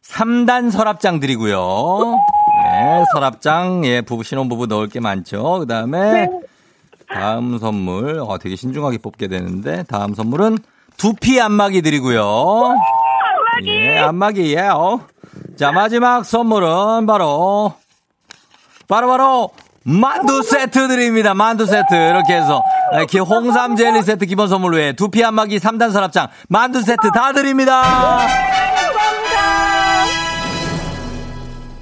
[0.03, 2.17] 3단 서랍장 드리고요.
[2.63, 5.59] 네, 서랍장, 예, 부부, 신혼부부 넣을 게 많죠.
[5.59, 6.29] 그 다음에, 네.
[7.09, 10.57] 다음 선물, 어, 되게 신중하게 뽑게 되는데, 다음 선물은
[10.97, 12.23] 두피 안마기 드리고요.
[13.59, 13.69] 안마기.
[13.69, 15.01] 예, 안마기 예 요.
[15.57, 17.73] 자, 마지막 선물은 바로
[18.87, 19.49] 바로 바로
[19.83, 21.33] 만두 세트 드립니다.
[21.33, 26.27] 만두 세트 이렇게 해서 이렇게 홍삼 젤리 세트 기본 선물 외에 두피 안마기 3단 서랍장
[26.47, 27.81] 만두 세트 다 드립니다.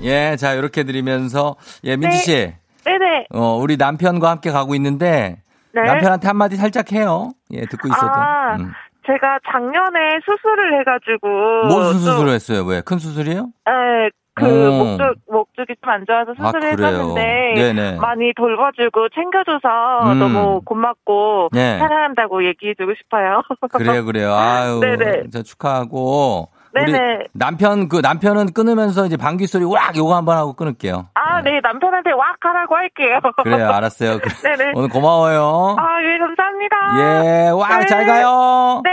[0.03, 2.53] 예, 자 이렇게 드리면서 예 민지 씨,
[2.85, 3.27] 네네.
[3.33, 5.41] 어 우리 남편과 함께 가고 있는데
[5.73, 5.81] 네.
[5.81, 7.31] 남편한테 한마디 살짝 해요.
[7.51, 8.07] 예, 듣고 있어도.
[8.07, 8.71] 아, 음.
[9.05, 11.67] 제가 작년에 수술을 해가지고.
[11.67, 12.63] 무슨 좀, 수술을 했어요?
[12.65, 12.81] 왜?
[12.81, 13.47] 큰 수술이요?
[13.65, 14.83] 네, 그 오.
[14.83, 16.73] 목적 목적이 좀 안 좋아서 아, 수술을?
[16.73, 17.97] 했었는데 네네.
[17.99, 20.19] 많이 돌봐주고 챙겨줘서 음.
[20.19, 21.77] 너무 고맙고 네.
[21.79, 23.41] 사랑한다고 얘기해주고 싶어요.
[23.73, 24.33] 그래요, 그래요.
[24.33, 25.29] 아유, 네네.
[25.43, 26.49] 축하하고.
[26.77, 27.27] 우리 네네.
[27.33, 31.07] 남편 그 남편은 끊으면서 이제 방귀 소리 왁 요거 한번 하고 끊을게요.
[31.13, 33.19] 아, 네 남편한테 왁 하라고 할게요.
[33.43, 34.19] 그래요, 알았어요.
[34.43, 34.71] 네네.
[34.75, 35.75] 오늘 고마워요.
[35.79, 36.75] 아, 예, 감사합니다.
[36.99, 37.85] 예, 왁 네.
[37.85, 38.81] 잘 가요.
[38.83, 38.91] 네.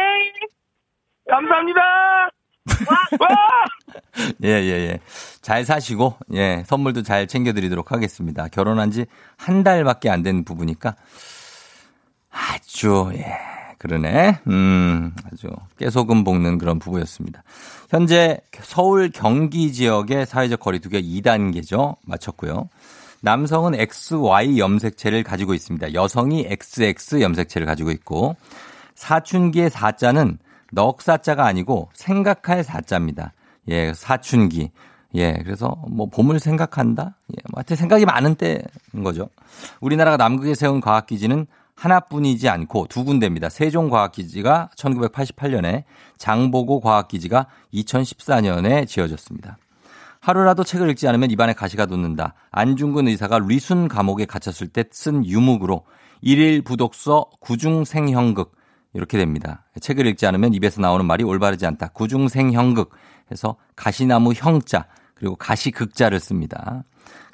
[1.30, 1.80] 감사합니다.
[3.20, 3.36] 와!
[4.44, 4.98] 예, 예, 예.
[5.40, 8.46] 잘 사시고, 예, 선물도 잘 챙겨드리도록 하겠습니다.
[8.48, 9.06] 결혼한 지
[9.38, 10.94] 한 달밖에 안 된 부부니까
[12.30, 13.24] 아주, 예,
[13.82, 14.38] 그러네.
[14.46, 17.42] 음, 아주 깨소금 볶는 그런 부부였습니다.
[17.90, 21.96] 현재 서울 경기 지역의 사회적 거리두기 2단계죠.
[22.06, 22.68] 마쳤고요.
[23.22, 25.94] 남성은 XY 염색체를 가지고 있습니다.
[25.94, 28.36] 여성이 XX 염색체를 가지고 있고,
[28.94, 30.38] 사춘기의 사자는
[30.70, 33.32] 넉 사자가 아니고 생각할 사자입니다.
[33.66, 34.70] 예, 사춘기.
[35.16, 37.16] 예, 그래서 뭐 봄을 생각한다?
[37.32, 39.28] 예, 뭐 하여튼 생각이 많은 때인 거죠.
[39.80, 41.46] 우리나라가 남극에 세운 과학기지는
[41.82, 43.48] 하나뿐이지 않고 두 군데입니다.
[43.48, 45.82] 세종과학기지가 1988년에
[46.16, 49.58] 장보고 과학기지가 2014년에 지어졌습니다.
[50.20, 52.34] 하루라도 책을 읽지 않으면 입안에 가시가 돋는다.
[52.52, 55.84] 안중근 의사가 리순 감옥에 갇혔을 때 쓴 유묵으로
[56.20, 58.52] 일일 부독서 구중생형극
[58.94, 59.64] 이렇게 됩니다.
[59.80, 61.88] 책을 읽지 않으면 입에서 나오는 말이 올바르지 않다.
[61.88, 62.90] 구중생형극
[63.32, 66.84] 해서 가시나무 형자 그리고 가시극자를 씁니다.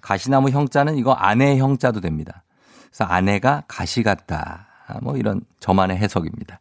[0.01, 2.45] 가시나무 형자는 이거 아내 형자도 됩니다.
[2.91, 4.67] 그래서 아내가 가시 같다.
[5.03, 6.61] 뭐 이런 저만의 해석입니다.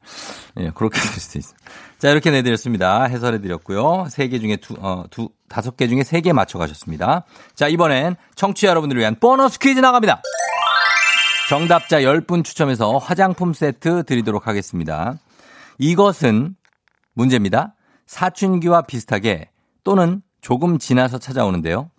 [0.60, 1.56] 예, 그렇게 될 수도 있어요.
[1.98, 3.04] 자, 이렇게 내드렸습니다.
[3.06, 4.08] 해설해 드렸고요.
[4.10, 7.24] 세 개 중에 두, 어, 두, 다섯 개 중에 세 개 맞춰 가셨습니다.
[7.56, 10.22] 자, 이번엔 청취자 여러분들을 위한 보너스 퀴즈 나갑니다.
[11.50, 15.18] 정답자 10분 추첨해서 화장품 세트 드리도록 하겠습니다.
[15.78, 16.56] 이것은
[17.14, 17.76] 문제입니다.
[18.06, 19.50] 사춘기와 비슷하게
[19.86, 21.90] 또는 조금 지나서 찾아오는데요.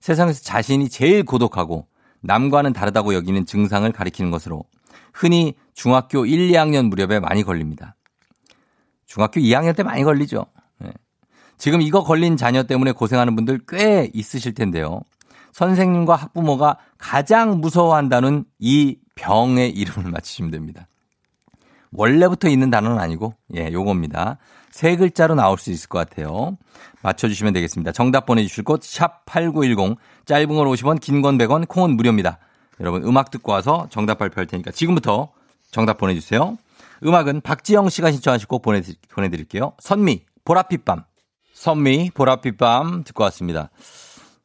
[0.00, 1.86] 세상에서 자신이 제일 고독하고
[2.20, 4.64] 남과는 다르다고 여기는 증상을 가리키는 것으로
[5.12, 7.96] 흔히 중학교 1, 2학년 무렵에 많이 걸립니다.
[9.06, 10.46] 중학교 2학년 때 많이 걸리죠.
[10.78, 10.92] 네.
[11.56, 15.00] 지금 이거 걸린 자녀 때문에 고생하는 분들 꽤 있으실 텐데요.
[15.52, 20.86] 선생님과 학부모가 가장 무서워한다는 이 병의 이름을 맞히시면 됩니다.
[21.90, 24.38] 원래부터 있는 단어는 아니고, 예, 요겁니다.
[24.78, 26.56] 세 글자로 나올 수 있을 것 같아요.
[27.02, 27.90] 맞춰주시면 되겠습니다.
[27.90, 32.38] 정답 보내주실 곳, 샵8910, 짧은 걸 50원, 긴 건 100원, 콩은 무료입니다.
[32.78, 35.32] 여러분, 음악 듣고 와서 정답 발표할 테니까 지금부터
[35.72, 36.58] 정답 보내주세요.
[37.04, 39.72] 음악은 박지영 씨가 신청하실 곡 보내드릴, 보내드릴 게요.
[39.80, 41.02] 선미, 보랏빛 밤.
[41.54, 43.70] 선미, 보랏빛 밤 듣고 왔습니다.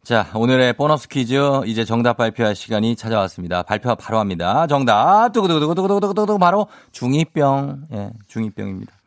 [0.02, 1.36] 자, 오늘의 보너스 퀴즈
[1.68, 3.62] 이제 정답 발표할 시간이 찾아왔습니다.
[3.62, 4.66] 발표 바로 합니다.
[4.66, 7.84] 정답 두구두구두구두구두구두구 바로 중2병.
[7.94, 9.03] 예, 중2병입니다.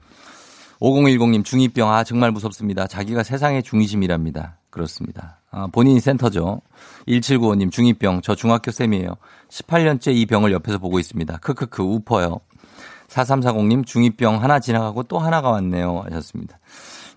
[0.80, 2.86] 5010님 중2병 아 정말 무섭습니다.
[2.86, 4.58] 자기가 세상의 중심이랍니다.
[4.70, 5.40] 그렇습니다.
[5.50, 6.60] 아, 본인이 센터죠.
[7.08, 9.16] 1795님 중2병 저 중학교 쌤이에요.
[9.48, 11.38] 18년째 이 병을 옆에서 보고 있습니다.
[11.38, 12.40] 크크크 우퍼요.
[13.08, 16.02] 4340님 중2병 하나 지나가고 또 하나가 왔네요.
[16.06, 16.58] 하셨습니다.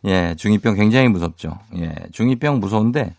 [0.05, 1.59] 예, 중2병 굉장히 무섭죠.
[1.75, 3.15] 예, 중2병 무서운데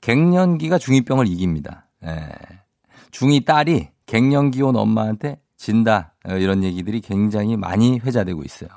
[0.00, 1.86] 갱년기가 중2병을 이깁니다.
[2.04, 2.28] 예.
[3.10, 6.12] 중2 딸이 갱년기 온 엄마한테 진다.
[6.28, 8.68] 어, 이런 얘기들이 굉장히 많이 회자되고 있어요.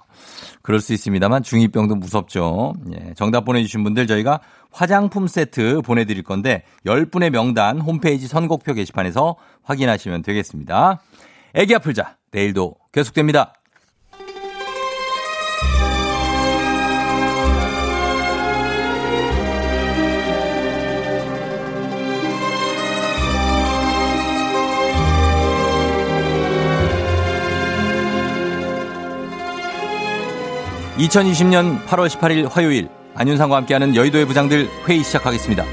[0.62, 2.76] 그럴 수 있습니다만 중2병도 무섭죠.
[2.94, 3.14] 예.
[3.16, 4.40] 정답 보내주신 분들 저희가
[4.72, 11.02] 화장품 세트 보내드릴 건데 10분의 명단 홈페이지 선곡표 게시판에서 확인하시면 되겠습니다.
[11.56, 13.54] 애기 아플자 내일도 계속됩니다.
[30.98, 35.64] (2020년 8월 18일) 화요일 안윤상과 함께하는 여의도의 부장들 회의 시작하겠습니다.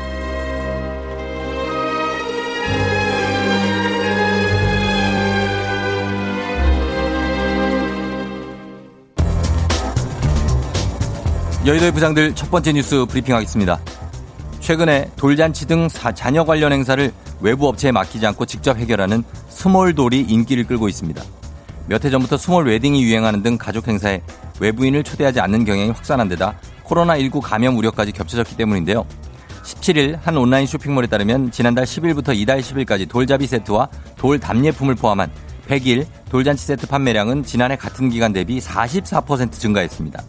[11.66, 13.80] 여의도의 부장들 첫 번째 뉴스 브리핑하겠습니다.
[14.60, 17.10] 최근에 돌잔치 등 사- 자녀 관련 행사를
[17.40, 21.22] 외부 업체에 맡기지 않고 직접 해결하는 스몰돌이 인기를 끌고 있습니다.
[21.86, 24.22] 몇 해 전부터 스몰 웨딩이 유행하는 등 가족 행사에
[24.60, 29.04] 외부인을 초대하지 않는 경향이 확산한 데다 코로나19 감염 우려까지 겹쳐졌기 때문인데요.
[29.64, 35.30] 17일 한 온라인 쇼핑몰에 따르면 지난달 10일부터 이달 10일까지 돌잡이 세트와 돌 답례품을 포함한
[35.68, 40.22] 100일 돌잔치 세트 판매량은 지난해 같은 기간 대비 44% 증가했습니다.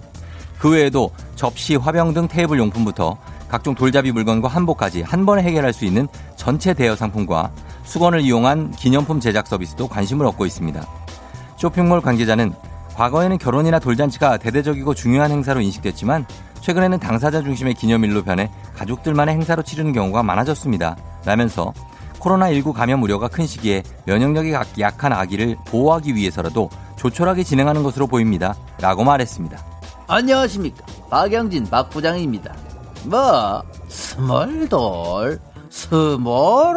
[0.59, 3.17] 그 외에도 접시, 화병 등 테이블 용품부터
[3.49, 7.51] 각종 돌잡이 물건과 한복까지 한 번에 해결할 수 있는 전체 대여 상품과
[7.83, 11.04] 수건을 이용한 기념품 제작 서비스도 관심을 얻고 있습니다.
[11.57, 12.53] 쇼핑몰 관계자는
[12.95, 16.25] 과거에는 결혼이나 돌잔치가 대대적이고 중요한 행사로 인식됐지만
[16.61, 20.95] 최근에는 당사자 중심의 기념일로 변해 가족들만의 행사로 치르는 경우가 많아졌습니다.
[21.25, 21.73] 라면서
[22.19, 28.55] 코로나19 감염 우려가 큰 시기에 면역력이 약한 아기를 보호하기 위해서라도 조촐하게 진행하는 것으로 보입니다.
[28.79, 29.59] 라고 말했습니다.
[30.07, 30.85] 안녕하십니까.
[31.09, 32.55] 박영진 박 부장입니다.
[33.05, 36.75] 뭐, 스몰돌, 스몰돌,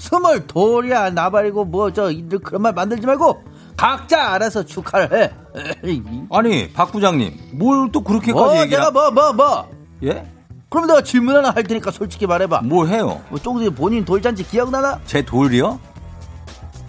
[0.00, 1.10] 스몰돌이야.
[1.10, 2.10] 나발이고 뭐, 저,
[2.42, 3.44] 그런 말 만들지 말고,
[3.76, 5.30] 각자 알아서 축하를 해.
[6.30, 9.70] 아니, 박 부장님, 뭘 또 그렇게까지 뭐, 얘기를 내가 뭐, 뭐, 뭐.
[10.04, 10.26] 예?
[10.70, 12.62] 그럼 내가 질문 하나 할 테니까 솔직히 말해봐.
[12.62, 13.20] 뭐 해요?
[13.28, 15.00] 뭐, 조금 전에 본인 돌잔치 기억나나?
[15.04, 15.78] 제 돌이요?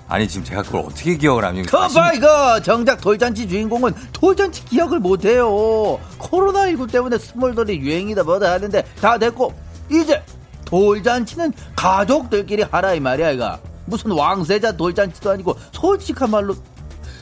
[0.08, 1.88] 아니, 지금 제가 그걸 어떻게 기억을 합니까?
[1.88, 8.84] 커봐 이거 정작 돌잔치 주인공은 돌잔치 기억을 못해요 코로나 19 때문에 스몰돌이 유행이다 뭐다 하는데
[9.00, 9.54] 다 됐고
[9.90, 10.22] 이제
[10.72, 16.56] 돌잔치는 가족들끼리 하라 이 말이야 이거 무슨 왕세자 돌잔치도 아니고 솔직한 말로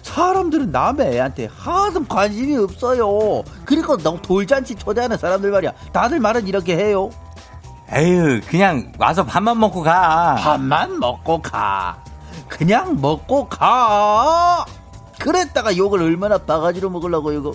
[0.03, 6.77] 사람들은 남의 애한테 하등 관심이 없어요 그리고 너 돌잔치 초대하는 사람들 말이야 다들 말은 이렇게
[6.77, 7.09] 해요
[7.91, 10.35] 에휴, 그냥 와서 밥만 먹고 가.
[10.35, 11.97] 밥만 먹고 가.
[12.47, 14.63] 그냥 먹고 가.
[15.17, 17.51] 그랬다가 욕을 얼마나 바가지로 먹으려고 이거.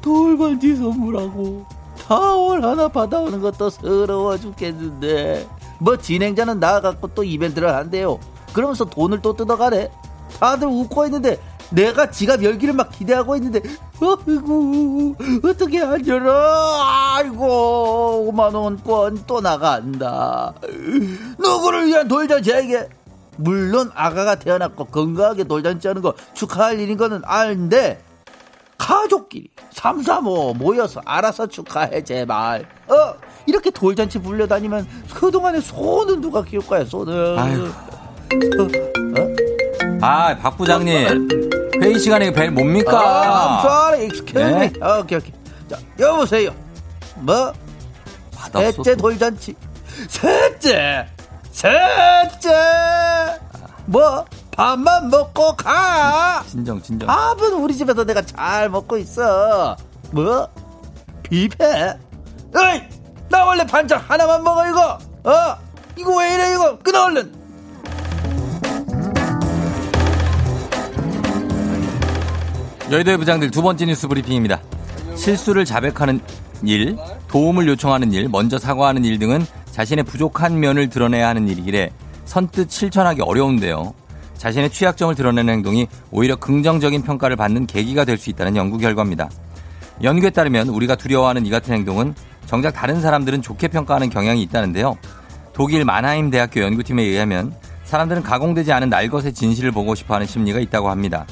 [0.00, 1.66] 돌반지 선물하고
[2.10, 5.48] 타월 하나 받아오는 것도 서러워 죽겠는데.
[5.78, 8.18] 뭐 진행자는 나가갖고 또 이벤트를 한대요.
[8.52, 9.92] 그러면서 돈을 또 뜯어가래.
[10.40, 13.62] 다들 웃고 있는데 내가 지갑 열기를 막 기대하고 있는데
[14.00, 20.52] 아이고 어떻게 하려나 아이고 5만원권 또 나간다
[21.38, 22.88] 누구를 위한 돌잔치에게
[23.36, 28.02] 물론 아가가 태어났고 건강하게 돌잔치하는 거 축하할 일인 거는 아는데
[28.80, 33.14] 가족끼리 삼삼오 모여서 알아서 축하해 제발 어
[33.46, 37.70] 이렇게 돌잔치 불려다니면 그동안에 소는 누가 키울 거야 소는 아유.
[38.58, 38.62] 어?
[38.62, 39.50] 어?
[40.02, 41.28] 아, 박 부장님.
[41.82, 43.60] 회의 시간에 벨 아, I'm 뭡니까?
[43.60, 44.64] sorry, excuse 네?
[44.66, 44.72] me.
[44.80, 45.32] 아, 오케이, 오케이.
[45.68, 46.54] 자, 여보세요.
[47.16, 47.52] 뭐?
[48.52, 49.54] 셋째 돌잔치.
[50.08, 51.06] 셋째!
[51.50, 52.50] 셋째!
[53.86, 54.24] 뭐?
[54.56, 56.42] 밥만 먹고 가!
[56.46, 57.06] 진정, 진정.
[57.06, 59.76] 밥은 우리 집에서 내가 잘 먹고 있어.
[60.10, 60.48] 뭐?
[61.22, 61.64] 뷔페?
[62.54, 62.82] 어이!
[63.28, 64.98] 나 원래 반찬 하나만 먹어, 이거!
[65.24, 65.56] 어?
[65.96, 66.78] 이거 왜 이래, 이거?
[66.78, 67.40] 끊어, 얼른!
[72.90, 74.60] 여의도의 부장들 두 번째 뉴스 브리핑입니다.
[75.16, 76.20] 실수를 자백하는
[76.64, 76.96] 일,
[77.28, 81.90] 도움을 요청하는 일, 먼저 사과하는 일 등은 자신의 부족한 면을 드러내야 하는 일이기에
[82.24, 83.94] 선뜻 실천하기 어려운데요.
[84.40, 89.28] 자신의 취약점을 드러내는 행동이 오히려 긍정적인 평가를 받는 계기가 될 수 있다는 연구 결과입니다.
[90.02, 92.14] 연구에 따르면 우리가 두려워하는 이 같은 행동은
[92.46, 94.96] 정작 다른 사람들은 좋게 평가하는 경향이 있다는데요.
[95.52, 101.26] 독일 마나임 대학교 연구팀에 의하면 사람들은 가공되지 않은 날것의 진실을 보고 싶어하는 심리가 있다고 합니다.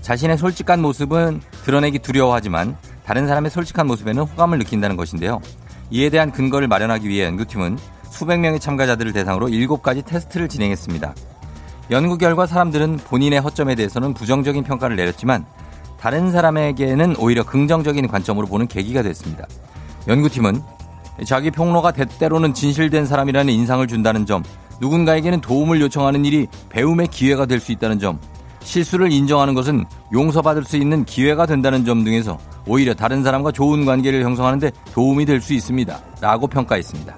[0.00, 5.42] 자신의 솔직한 모습은 드러내기 두려워하지만 다른 사람의 솔직한 모습에는 호감을 느낀다는 것인데요.
[5.90, 7.76] 이에 대한 근거를 마련하기 위해 연구팀은
[8.10, 11.14] 수백 명의 참가자들을 대상으로 7가지 테스트를 진행했습니다.
[11.90, 15.46] 연구 결과 사람들은 본인의 허점에 대해서는 부정적인 평가를 내렸지만
[16.00, 19.46] 다른 사람에게는 오히려 긍정적인 관점으로 보는 계기가 됐습니다.
[20.08, 20.60] 연구팀은
[21.24, 24.42] 자기 평로가 때때로는 진실된 사람이라는 인상을 준다는 점,
[24.80, 28.18] 누군가에게는 도움을 요청하는 일이 배움의 기회가 될 수 있다는 점,
[28.60, 34.22] 실수를 인정하는 것은 용서받을 수 있는 기회가 된다는 점 등에서 오히려 다른 사람과 좋은 관계를
[34.24, 35.98] 형성하는데 도움이 될 수 있습니다.
[36.20, 37.16] 라고 평가했습니다.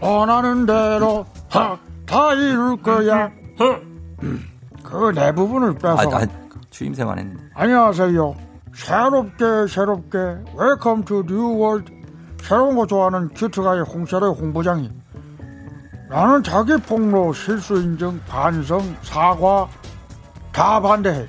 [0.00, 3.30] 원하는 대로 다, 다 이룰 거야.
[4.82, 5.96] 그 내 부분을 빼서.
[5.96, 6.26] 아, 아,
[6.70, 7.42] 추임새만 했는데.
[7.54, 8.34] 안녕하세요.
[8.74, 10.18] 새롭게 새롭게
[10.56, 11.92] welcome to new world
[12.42, 14.90] 새로운 거 좋아하는 큐트가의 홍철의 홍부장이
[16.08, 19.68] 나는 자기 폭로 실수 인정 반성 사과
[20.52, 21.26] 다 반대해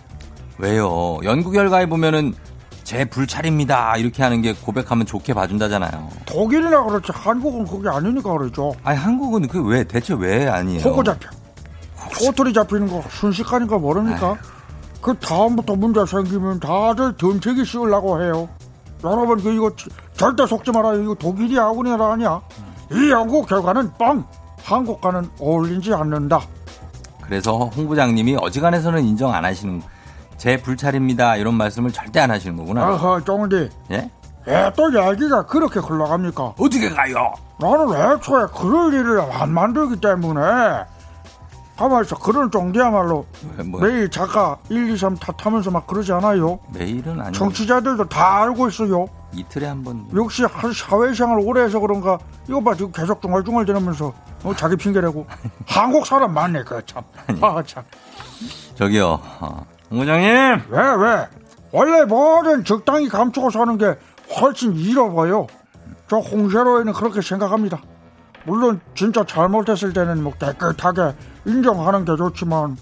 [0.58, 1.20] 왜요?
[1.24, 2.34] 연구 결과에 보면은
[2.86, 3.98] 제 불찰입니다.
[3.98, 6.10] 이렇게 하는 게 고백하면 좋게 봐준다잖아요.
[6.26, 10.82] 독일이나 그렇지 한국은 그게 아니니까 그러죠 아니, 한국은 그 왜, 대체 왜 아니에요?
[10.82, 11.30] 호구 잡혀
[12.20, 14.38] 꼬투리 잡히는 거 순식하니까 모릅니까
[15.02, 18.48] 그 다음부터 문제 생기면 다들 덤태기 씌우려고 해요
[19.04, 22.42] 여러분 그 이거 지- 절대 속지 말아요 이거 독일이 아군이라 아니야
[22.92, 24.24] 이 연구 결과는 뻥
[24.64, 26.40] 한국과는 어울리지 않는다
[27.22, 29.82] 그래서 홍 부장님이 어지간해서는 인정 안 하시는,
[30.38, 31.38] 제 불찰입니다.
[31.38, 32.84] 이런 말씀을 절대 안 하시는 거구나.
[32.86, 34.12] 아하 쫑디 예?
[34.46, 36.44] 왜또 얘기가 그렇게 흘러갑니까?
[36.60, 37.34] 어떻게 가요?
[37.60, 40.42] 나는 애초에 그럴 일을 안 만들기 때문에
[41.78, 43.26] 가만히 있어 그런 정도야말로
[43.58, 46.60] 왜, 뭐, 매일 작가 1, 2, 3 탓하면서 막 그러지 않아요?
[46.74, 49.08] 매일은 아니고 정치자들도 다 알고 있어요.
[49.34, 50.06] 이틀에 한 번.
[50.16, 55.26] 역시 한 사회생활 오래 해서 그런가 이거 봐 지금 계속 중얼중얼 대면서 어, 자기 핑계대고
[55.66, 57.04] 한국 사람 맞네 그 참
[57.42, 57.84] 아, 참.
[58.76, 60.30] 저기요, 어, 홍부장님.
[60.70, 61.28] 왜 왜?
[61.72, 63.96] 원래 뭐든 적당히 감추고 사는 게
[64.40, 65.48] 훨씬 잃어봐요.
[66.08, 67.80] 저 홍세로에는 그렇게 생각합니다.
[68.46, 72.78] 물론 진짜 잘못했을 때는 뭐 깨끗하게 인정하는 게 좋지만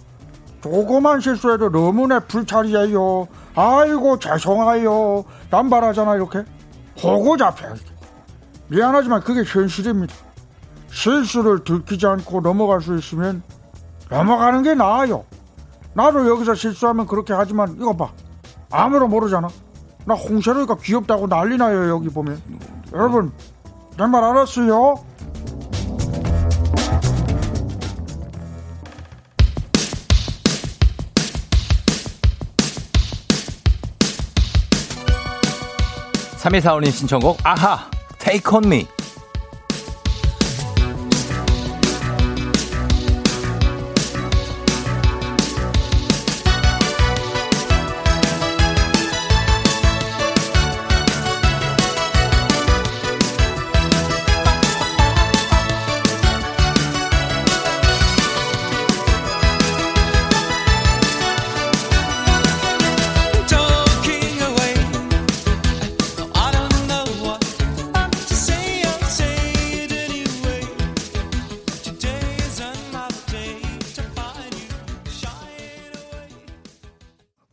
[0.62, 3.28] 조그만 실수해도 너무나 불찰이에요.
[3.56, 5.24] 아이고 죄송해요.
[5.50, 6.44] 남발하잖아 이렇게.
[7.02, 7.68] 보고 잡혀.
[8.68, 10.14] 미안하지만 그게 현실입니다.
[10.92, 13.42] 실수를 들키지 않고 넘어갈 수 있으면
[14.10, 15.26] 넘어가는 게 나아요.
[15.94, 18.10] 나도 여기서 실수하면 그렇게 하지만 이거 봐.
[18.70, 19.48] 아무도 모르잖아.
[20.06, 22.42] 나 홍세로이가 귀엽다고 난리 나요 여기 보면.
[22.94, 23.32] 여러분
[23.98, 24.96] 내 말 알았어요?
[36.42, 38.88] 3245님 신청곡 아하 테이크 온미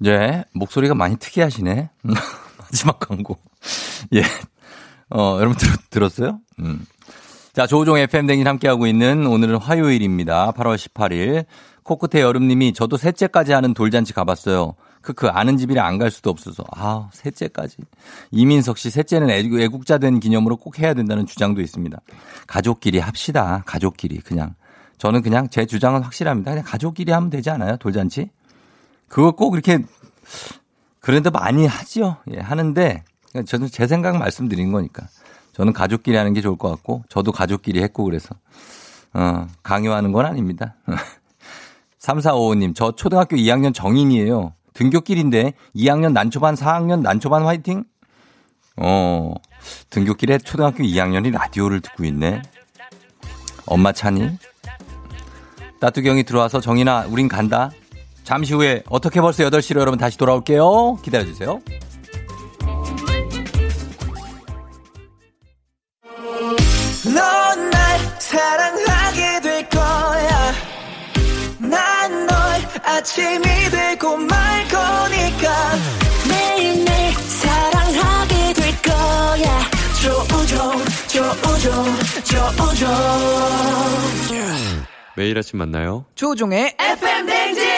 [0.09, 1.90] 예, 목소리가 많이 특이하시네.
[2.59, 3.38] 마지막 광고.
[4.14, 4.23] 예.
[5.11, 6.38] 어, 여러분 들, 들었어요?
[6.61, 6.87] 음.
[7.53, 10.53] 자, 조우종 FM댕진 함께하고 있는 오늘은 화요일입니다.
[10.53, 11.44] 8월 18일.
[11.83, 14.75] 코끝에 여름님이 저도 셋째까지 하는 돌잔치 가봤어요.
[15.01, 16.62] 크크, 아는 집이라 안 갈 수도 없어서.
[16.73, 17.77] 아, 셋째까지.
[18.31, 21.99] 이민석 씨, 셋째는 애국- 애국자 된 기념으로 꼭 해야 된다는 주장도 있습니다.
[22.47, 23.62] 가족끼리 합시다.
[23.64, 24.18] 가족끼리.
[24.18, 24.55] 그냥.
[24.99, 26.51] 저는 그냥 제 주장은 확실합니다.
[26.51, 27.77] 그냥 가족끼리 하면 되지 않아요?
[27.79, 28.29] 돌잔치?
[29.09, 29.79] 그거 꼭 이렇게
[31.01, 32.17] 그런데 많이 하죠.
[32.35, 33.03] 예, 하는데
[33.47, 35.07] 저는 제 생각 말씀드린 거니까.
[35.53, 38.35] 저는 가족끼리 하는 게 좋을 것 같고 저도 가족끼리 했고 그래서
[39.12, 40.77] 어, 강요하는 건 아닙니다.
[41.99, 44.55] 3455님, 저 초등학교 2학년 정인이에요.
[44.75, 47.85] 등교길인데 2학년 난초반, 4학년 난초반 화이팅?
[48.77, 49.35] 어,
[49.91, 52.43] 등교길에 초등학교 2학년이 라디오를 듣고 있네.
[53.67, 54.38] 엄마 차니?
[55.81, 57.71] 따뚜경이 들어와서 정인아, 우린 간다.
[58.29, 60.99] 잠시 후에 어떻게 벌써 8시로 여러분 다시 돌아올게요.
[61.03, 61.62] 기다려주세요.
[67.05, 70.53] 넌 날 사랑하게 될 거야.
[71.59, 72.37] 난 널
[72.85, 75.75] 아침이 되고 말 거니까.
[76.29, 79.61] 매일매일 사랑하게 될 거야.
[80.03, 81.85] 조우종, 조우종,
[82.25, 82.88] 조우종.
[85.17, 86.05] 매일 아침 만나요.
[86.14, 87.78] 조종의 FM 댕진!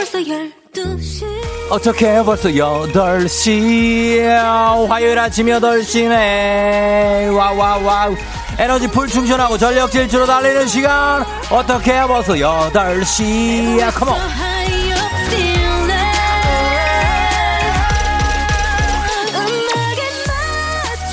[0.00, 1.26] 벌써 12시
[1.68, 4.18] 어떻게 벌써 8시.
[4.88, 7.36] 화요일 아침 8시네.
[7.36, 8.08] 와와와.
[8.58, 11.22] 에너지 풀 충전하고 전력 질주로 달리는 시간.
[11.50, 13.92] 어떻게 벌써 8시야.
[13.92, 14.16] 컴온.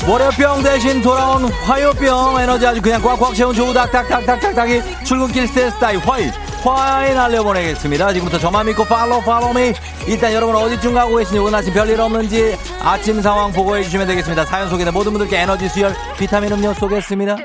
[0.07, 6.31] 월요병 대신 돌아온 화요병 에너지 아주 그냥 꽉꽉 채운 조우 닥닥닥닥닥닥이 출근길 스트레스 따위 화이
[6.63, 8.13] 화이 날려보내겠습니다.
[8.13, 9.73] 지금부터 저만 믿고 팔로우 팔로우미.
[10.07, 14.45] 일단 여러분 어디쯤 가고 계신지 오늘 아침 별일 없는지 아침 상황 보고해 주시면 되겠습니다.
[14.45, 17.37] 사연 소개된 모든 분들께 에너지 수혈 비타민 음료 쏘겠습니다.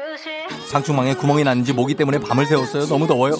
[0.70, 2.86] 상충망에 구멍이 났는지 모기 때문에 밤을 새웠어요.
[2.86, 3.36] 너무 더워요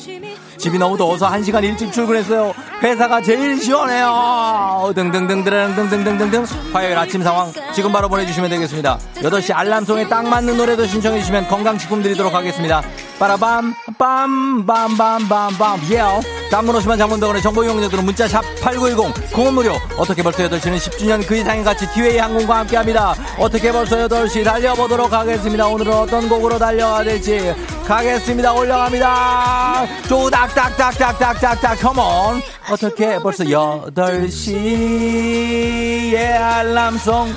[0.63, 2.55] 집이 너무 더워서 한시간 일찍 출근했어요.
[2.85, 4.93] 회사가 제일 시원해요.
[4.95, 6.45] 등등등등등등등등등.
[6.73, 8.97] 화요일 아침 상황 지금 바로 보내주시면 되겠습니다.
[9.17, 12.81] 8시 알람송에 딱 맞는 노래도 신청해 주시면 건강식품 드리도록 하겠습니다.
[13.19, 16.21] 빠라밤, 빰, 빰, 빰, 빰, 빰, 예요.
[16.53, 19.73] 단문 오시면 장문병원의 정보 이용자들은 문자 샵 8910, 공원 무료.
[19.97, 23.15] 어떻게 벌써 8시는 10주년 그 이상의 가치 티웨이 항공과 함께 합니다.
[23.39, 25.67] 어떻게 벌써 8시 달려보도록 하겠습니다.
[25.67, 27.55] 오늘은 어떤 곡으로 달려야 될지.
[27.87, 28.53] 가겠습니다.
[28.53, 29.87] 올라갑니다.
[30.07, 32.43] 쪼닥닥닥닥닥닥닥, come on.
[32.71, 37.35] 어떻게 벌써 8시의 알람송.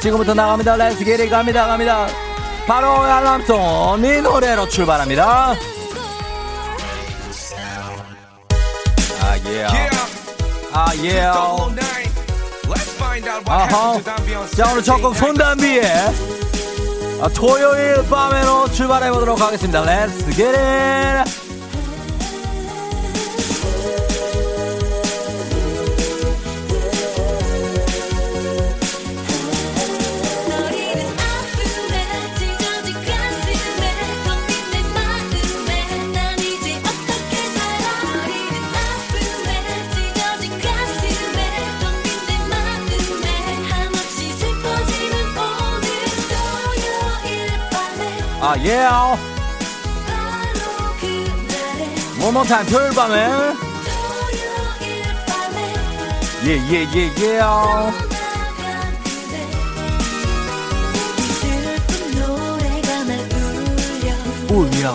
[0.00, 0.76] 지금부터 나갑니다.
[0.76, 1.66] let's get it 갑니다.
[1.66, 2.06] 갑니다.
[2.66, 5.75] 바로 알람송 이 노래로 출발합니다.
[9.46, 9.90] Yeah.
[10.72, 11.32] 아, yeah.
[11.38, 11.62] Ah,
[13.46, 13.92] 아하.
[13.96, 14.56] Uh-huh.
[14.56, 15.82] 자, 오늘 첫 곡 손담비의
[17.22, 19.82] 아, 토요일 밤에로 출발해보도록 하겠습니다.
[19.82, 21.45] Let's get it!
[48.48, 48.86] 아, 예.
[52.30, 52.64] more time.
[52.70, 53.26] 토요일 밤에.
[56.44, 57.40] 예, 예, 예, 예.
[64.48, 64.94] 울려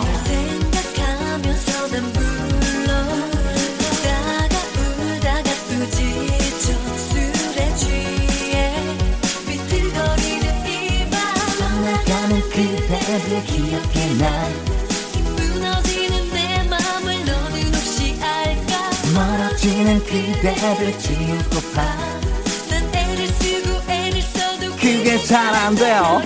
[13.22, 14.52] 그대를 기억해 난.
[15.36, 18.90] 무너지는 내 맘을 너는 혹시 알까?
[19.14, 21.82] 멀어지는 그대를 지우고파
[22.70, 26.22] 난 애를 쓰고 애를 써도 그게 잘 안 돼요.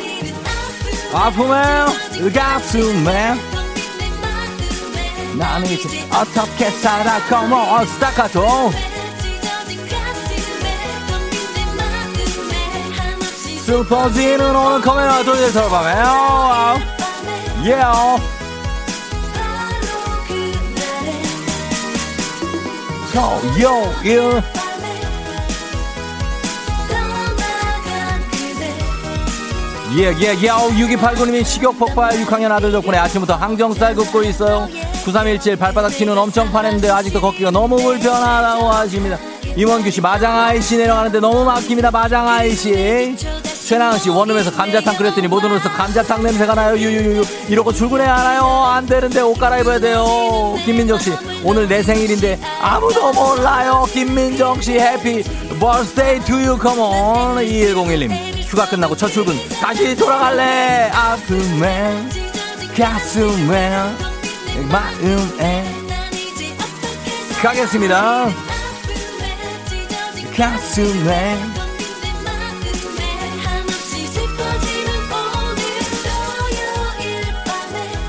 [1.12, 3.34] 아픔에 가슴에.
[5.36, 7.20] 난 이제 어떻게 살아?
[7.28, 8.72] Come on 스타카토
[13.66, 16.86] 슬퍼지는 오늘 토요일 토요일 밤에
[17.67, 17.75] 예
[23.12, 24.43] 토요일.
[29.97, 34.69] 예예예 6289님이 식욕 폭발 6학년 아들 덕분에 아침부터 항정살 굽고 있어요.
[35.05, 39.19] 9317 발바닥 튀는 엄청 파는데 아직도 걷기가 너무 불편하다고 하십니다.
[39.57, 43.17] 임원규씨 마장아이씨 내려가는데 너무 막힙니다 마장아이씨
[43.67, 46.77] 최나은 씨 원룸에서 감자탕 끓였더니 모든 옷에서 감자탕 냄새가 나요.
[46.77, 47.25] 유유유유.
[47.49, 48.45] 이러고 출근해야 하나요?
[48.45, 50.55] 안 되는데 옷 갈아입어야 돼요.
[50.64, 51.12] 김민정 씨
[51.43, 53.85] 오늘 내 생일인데 아무도 몰라요.
[53.93, 55.25] 김민정 씨 해피
[55.59, 57.45] birthday to you come on.
[57.45, 59.35] 2101님 휴가 끝나고 첫 출근.
[59.61, 60.89] 다시 돌아갈래.
[60.95, 62.09] 아픔에
[62.77, 63.71] 가슴에
[64.71, 65.75] 마음에.
[67.43, 68.29] 가겠습니다.
[70.37, 71.55] 가슴에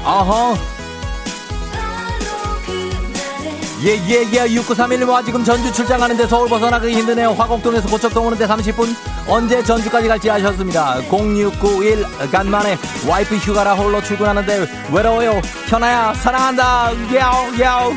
[0.08, 0.56] 어허
[3.84, 4.48] 예예예.
[4.56, 7.32] 6931님 와 지금 전주 출장하는데 서울 벗어나기 힘드네요.
[7.34, 8.96] 화곡동에서 고척동 오는데 30분.
[9.28, 10.96] 언제 전주까지 갈지 아셨습니다.
[11.12, 12.78] 0691 간만에
[13.08, 15.42] 와이프 휴가라 홀로 출근하는데 외로워요.
[15.68, 16.92] 현아야 사랑한다.
[17.14, 17.94] 야오 야오.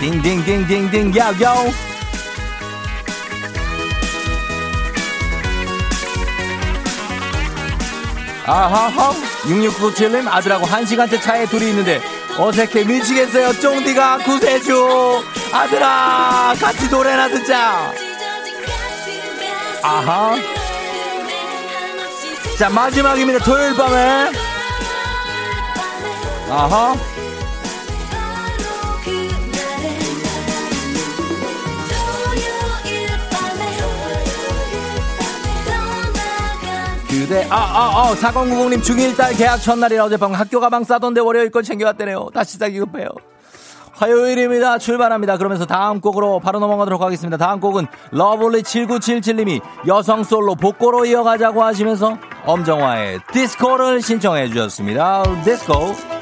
[0.00, 1.70] 딩딩딩딩딩 야오 야오.
[8.46, 12.00] 아하하 6697님 아들하고 한 시간째 차에 둘이 있는데
[12.36, 13.52] 어색해 미치겠어요.
[13.60, 15.22] 쫑디가 구세주.
[15.52, 17.92] 아들아 같이 노래나 듣자.
[19.82, 20.36] 아하.
[22.58, 23.44] 자 마지막입니다.
[23.44, 24.30] 토요일 밤에.
[26.50, 26.94] 아하
[37.30, 42.30] 그대 아아아 4090님 중1 딸 개학 첫날이라 어젯밤 학교 가방 싸던데 월요일 건 챙겨왔대네요.
[42.34, 43.06] 다시 싸기 급해요.
[43.92, 44.78] 화요일입니다.
[44.78, 45.36] 출발합니다.
[45.36, 47.36] 그러면서 다음 곡으로 바로 넘어가도록 하겠습니다.
[47.36, 55.22] 다음 곡은 lovely 7977님이 여성 솔로 복고로 이어가자고 하시면서 엄정화의 디스코를 신청해 주셨습니다.
[55.44, 56.19] 디스코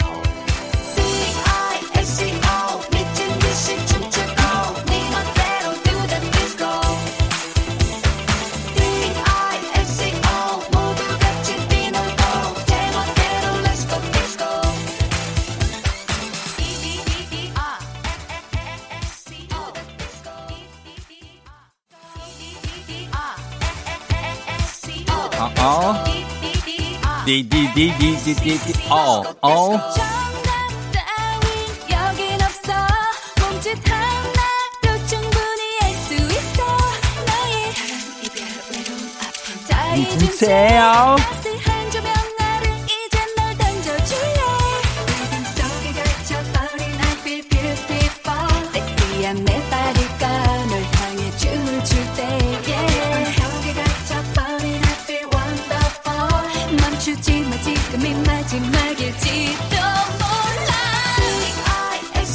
[27.29, 29.77] 디디디디디디 어 어.
[29.77, 30.09] 따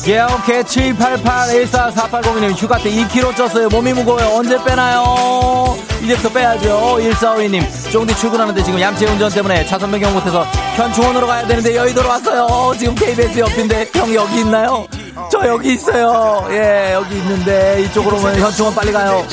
[0.06, 0.62] 예, 오케이.
[0.64, 3.72] 788-144802님, 휴가 때 2kg 쪘어요.
[3.72, 4.36] 몸이 무거워요.
[4.36, 5.78] 언제 빼나요?
[6.02, 6.98] 이제부터 빼야죠.
[7.00, 10.44] 1452님, 쫑디 출근하는데 지금 얌체 운전 때문에 차선 변경 못해서
[10.76, 12.74] 현충원으로 가야 되는데 여의도로 왔어요.
[12.78, 14.86] 지금 KBS 옆인데, 형 여기 있나요?
[15.32, 16.48] 저 여기 있어요.
[16.50, 19.26] 예, 여기 있는데, 이쪽으로 오면 현충원 빨리 가요.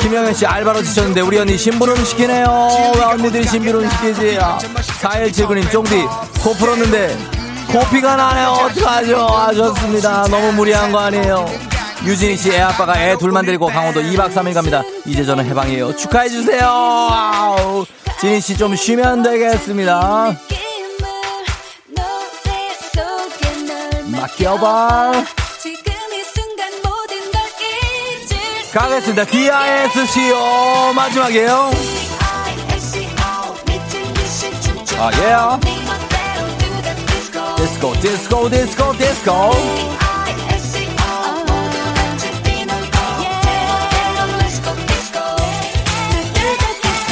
[0.00, 2.92] 김영현 씨, 알바로 지쳤는데, 우리 언니 신부름 시키네요.
[2.96, 4.38] 왜 언니들이 신부름 시키지?
[4.40, 4.56] 아,
[5.02, 6.06] 4179님, 쫑디,
[6.42, 7.14] 코 풀었는데,
[7.78, 8.48] 코피가 나네요.
[8.50, 9.16] 어떡하죠?
[9.28, 10.26] 아, 좋습니다.
[10.28, 11.44] 너무 무리한 거 아니에요.
[12.04, 14.82] 유진희 씨 애 아빠가 애 둘만 데리고 강원도 2박 3일 갑니다.
[15.06, 15.96] 이제 저는 해방이에요.
[15.96, 16.64] 축하해주세요.
[16.64, 17.84] 아우.
[18.20, 20.36] 진희 씨 좀 쉬면 되겠습니다.
[24.12, 25.12] 맡겨봐.
[28.72, 29.24] 가겠습니다.
[29.24, 31.70] DISCO 마지막이에요.
[34.98, 35.83] 아, 예.
[37.74, 39.32] 디스코, 디스코, 디스코, 디스코.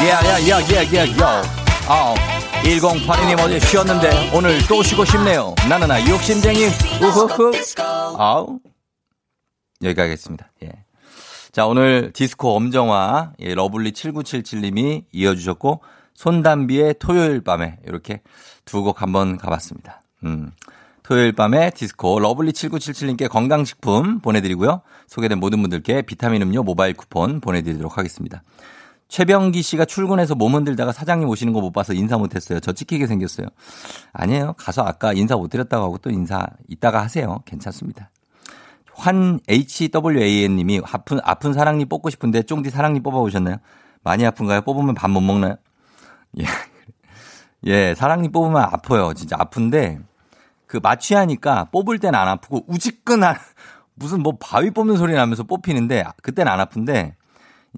[0.03, 1.43] 예, 예, 예, 예, 예, yo.
[1.89, 2.15] 아,
[2.63, 5.55] 1082님 어제 쉬었는데 오늘 또 쉬고 싶네요.
[5.69, 6.67] 아 욕심쟁이.
[7.01, 7.53] 우후후.
[8.19, 8.59] 아우.
[9.83, 10.51] 여기까지 하겠습니다.
[10.63, 10.71] 예.
[11.51, 15.83] 자, 오늘 디스코 엄정화, 예, lovely 7977님이 이어주셨고,
[16.15, 18.23] 손담비의 토요일 밤에 이렇게
[18.65, 20.02] 두 곡 한번 가봤습니다.
[20.25, 20.51] 음.
[21.03, 24.83] 토요일 밤에 디스코 lovely 7977님께 건강식품 보내드리고요.
[25.09, 28.43] 소개된 모든 분들께 비타민 음료 모바일 쿠폰 보내드리도록 하겠습니다.
[29.09, 32.61] 최병기 씨가 출근해서 몸 흔들다가 사장님 오시는 거 못 봐서 인사 못 했어요.
[32.61, 33.47] 저 찍히게 생겼어요.
[34.13, 34.55] 아니에요.
[34.57, 37.41] 가서 아까 인사 못 드렸다고 하고 또 인사 이따가 하세요.
[37.45, 38.11] 괜찮습니다.
[38.95, 43.57] 환 HWAN 님이 아픈, 아픈 사랑니 뽑고 싶은데 쫑디 사랑니 뽑아오셨나요?
[44.05, 44.63] 많이 아픈가요?
[44.63, 45.57] 뽑으면 밥 못 먹나요?
[46.39, 46.45] 예.
[47.67, 49.13] 예, 사랑니 뽑으면 아파요.
[49.15, 49.99] 진짜 아픈데
[50.73, 53.37] 그 마취하니까 뽑을 땐 안 아프고 우지끈한
[53.95, 57.15] 무슨 뭐 바위 뽑는 소리 나면서 뽑히는데 그땐 안 아픈데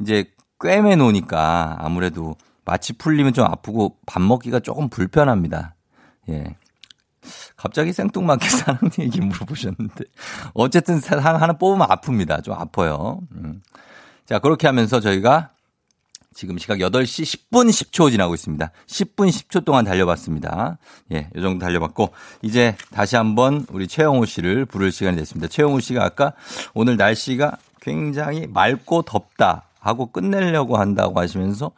[0.01, 5.75] 이제 꿰매 놓으니까 아무래도 마취 풀리면 좀 아프고 밥 먹기가 조금 불편합니다.
[6.29, 6.57] 예.
[7.57, 10.05] 갑자기 생뚱맞게 사랑 얘기 물어보셨는데
[10.55, 12.45] 어쨌든 사랑 하나 뽑으면 아픕니다.
[12.45, 13.19] 좀 아파요.
[13.33, 13.61] 음.
[14.25, 15.51] 자 그렇게 하면서 저희가
[16.35, 18.71] 지금 시각 8시 10분 10초 지나고 있습니다.
[18.87, 20.79] 10분 10초 동안 달려봤습니다.
[21.13, 22.11] 예, 요 정도 달려봤고,
[22.43, 25.49] 이제 다시 한번 우리 최영우 씨를 부를 시간이 됐습니다.
[25.49, 26.35] 최영우 씨가 아까
[26.75, 31.71] 오늘 날씨가 굉장히 맑고 덥다 하고 끝내려고 한다고 하시면서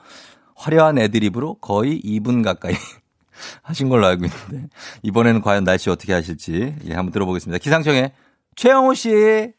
[0.55, 2.75] 화려한 애드립으로 거의 2분 가까이
[3.63, 4.69] 하신 걸로 알고 있는데,
[5.03, 7.59] 이번에는 과연 날씨 어떻게 하실지, 예, 한번 들어보겠습니다.
[7.59, 8.13] 기상청에
[8.57, 9.53] 최영우 씨.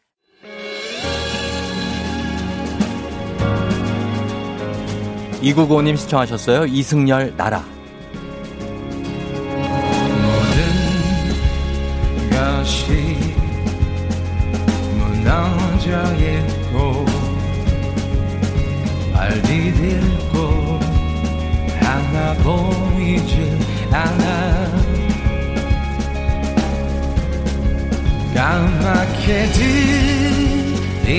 [5.40, 6.66] 이구고님 시청하셨어요.
[6.66, 7.64] 이승열 나라.
[10.22, 10.58] 모든
[12.30, 13.16] 것이
[14.98, 17.04] 무너져 있고
[19.12, 20.78] 발디 딜고
[21.80, 23.58] 하나 보이지
[23.92, 24.68] 않아
[28.34, 31.18] 까맣게 드리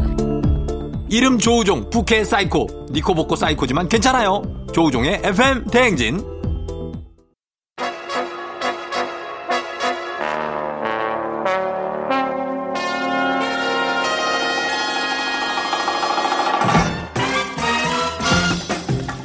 [1.11, 4.41] 이름 조우종 부캐 사이코 니코복코 사이코지만 괜찮아요.
[4.73, 6.23] 조우종의 FM 대행진.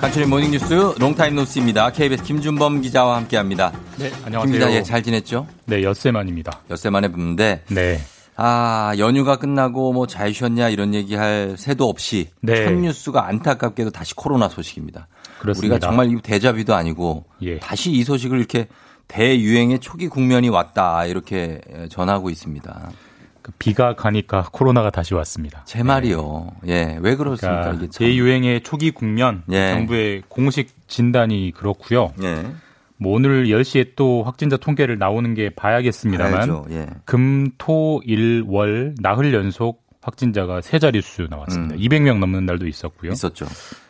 [0.01, 1.93] 간추린 모닝뉴스 long time no see입니다.
[1.93, 3.71] KBS 김준범 기자와 함께합니다.
[3.97, 4.53] 네, 김 안녕하세요.
[4.53, 5.47] 기자 예, 잘 지냈죠?
[5.67, 6.63] 네, 엿새 만입니다.
[6.69, 8.01] 엿새 만에 뵙는데 네.
[8.37, 12.65] 아, 연휴가 끝나고 뭐 잘 쉬었냐 이런 얘기할 새도 없이 네.
[12.65, 15.09] 첫 뉴스가 안타깝게도 다시 코로나 소식입니다.
[15.39, 15.75] 그렇습니다.
[15.75, 17.59] 우리가 정말 이 대자비도 아니고 예.
[17.59, 18.69] 다시 이 소식을 이렇게
[19.09, 21.61] 대유행의 초기 국면이 왔다 이렇게
[21.91, 22.91] 전하고 있습니다.
[23.43, 25.63] 그 비가 가니까 코로나가 다시 왔습니다.
[25.67, 26.51] 제 말이요.
[26.67, 27.61] 예, 왜 그렇습니까?
[27.61, 27.99] 그러니까 이게 참.
[28.07, 29.71] 대유행의 초기 국면 예.
[29.71, 32.13] 정부의 공식 진단이 그렇고요.
[32.23, 32.45] 예.
[32.99, 36.65] 뭐 오늘 10시에 또 확진자 통계를 나오는 게 봐야겠습니다만.
[36.71, 36.87] 예.
[37.05, 41.75] 금, 토, 일, 월 나흘 연속 확진자가 세 자릿수 나왔습니다.
[41.75, 41.81] 음.
[41.81, 43.13] 200명 넘는 날도 있었고요.
[43.13, 43.47] 있었죠.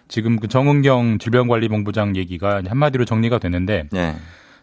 [0.08, 4.14] 지금 그 정은경 질병관리본부장 얘기가 한마디로 정리가 되는데 예.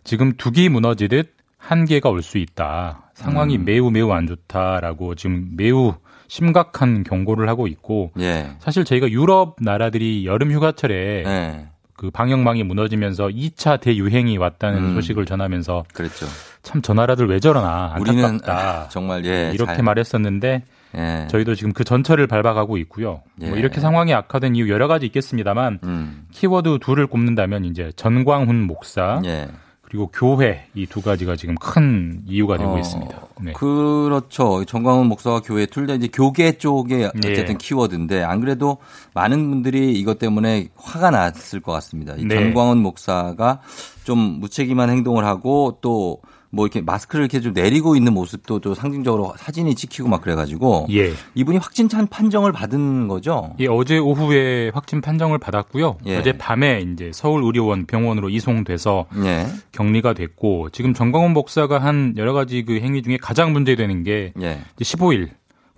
[0.03, 3.11] 지금 두기 무너지듯 한계가 올 수 있다.
[3.13, 3.65] 상황이 음.
[3.65, 5.93] 매우 매우 안 좋다라고 지금 매우
[6.27, 8.49] 심각한 경고를 하고 있고 예.
[8.59, 11.67] 사실 저희가 유럽 나라들이 여름 휴가철에 예.
[12.03, 14.95] 그 방역망이 무너지면서 2차 대유행이 왔다는 음.
[14.95, 16.25] 소식을 전하면서 그랬죠.
[16.61, 18.81] 참 저 나라들 왜 저러나 우리는 안타깝다.
[18.83, 19.51] 아, 정말 예.
[19.53, 20.63] 이렇게 잘- 말했었는데
[20.97, 21.27] 예.
[21.29, 23.21] 저희도 지금 그 전철을 밟아가고 있고요.
[23.41, 23.47] 예.
[23.47, 26.25] 뭐 이렇게 상황이 악화된 이유 여러 가지 있겠습니다만 음.
[26.31, 29.47] 키워드 둘을 꼽는다면 이제 전광훈 목사 예.
[29.93, 33.15] 그리고 교회 이 두 가지가 지금 큰 이유가 되고 어, 있습니다.
[33.41, 33.53] 네.
[33.53, 34.65] 그렇죠.
[34.65, 37.29] 정광훈 목사와 교회 둘 다 이제 교계 쪽에 예.
[37.31, 38.77] 어쨌든 키워드인데 안 그래도
[39.13, 42.15] 많은 분들이 이것 때문에 화가 났을 것 같습니다.
[42.17, 42.33] 이 네.
[42.33, 43.61] 정광훈 목사가
[44.03, 46.17] 좀 무책임한 행동을 하고 또
[46.53, 51.13] 뭐 이렇게 마스크를 이렇게 좀 내리고 있는 모습도 좀 상징적으로 사진이 찍히고 막 그래가지고 예.
[51.33, 53.55] 이분이 확진찬 판정을 받은 거죠.
[53.59, 55.97] 예, 어제 오후에 확진 판정을 받았고요.
[56.05, 56.17] 예.
[56.17, 59.47] 어제 밤에 이제 서울의료원 병원으로 이송돼서 예.
[59.71, 64.59] 격리가 됐고 지금 정광훈 목사가 한 여러 가지 그 행위 중에 가장 문제되는 게 예.
[64.79, 65.29] 이제 15일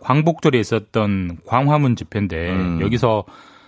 [0.01, 2.80] 광복절에 있었던 광화문 집회인데 음.
[2.82, 3.23] 여기서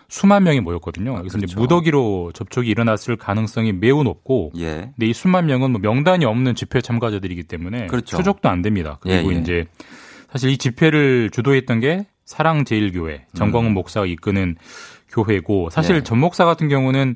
[0.09, 1.21] 수만 명이 모였거든요.
[1.25, 1.59] 이제 그렇죠.
[1.59, 4.91] 무더기로 접촉이 일어났을 가능성이 매우 높고 예.
[4.95, 8.17] 근데 이 수만 명은 뭐 명단이 없는 집회 참가자들이기 때문에 그렇죠.
[8.17, 8.97] 추적도 안 됩니다.
[9.01, 9.39] 그리고 예, 예.
[9.39, 9.65] 이제
[10.31, 14.55] 사실 이 집회를 주도했던 게 사랑제일교회 정광훈 목사가 이끄는
[15.09, 15.97] 교회고 사실 음.
[15.97, 16.03] 예.
[16.03, 17.15] 전 목사 같은 경우는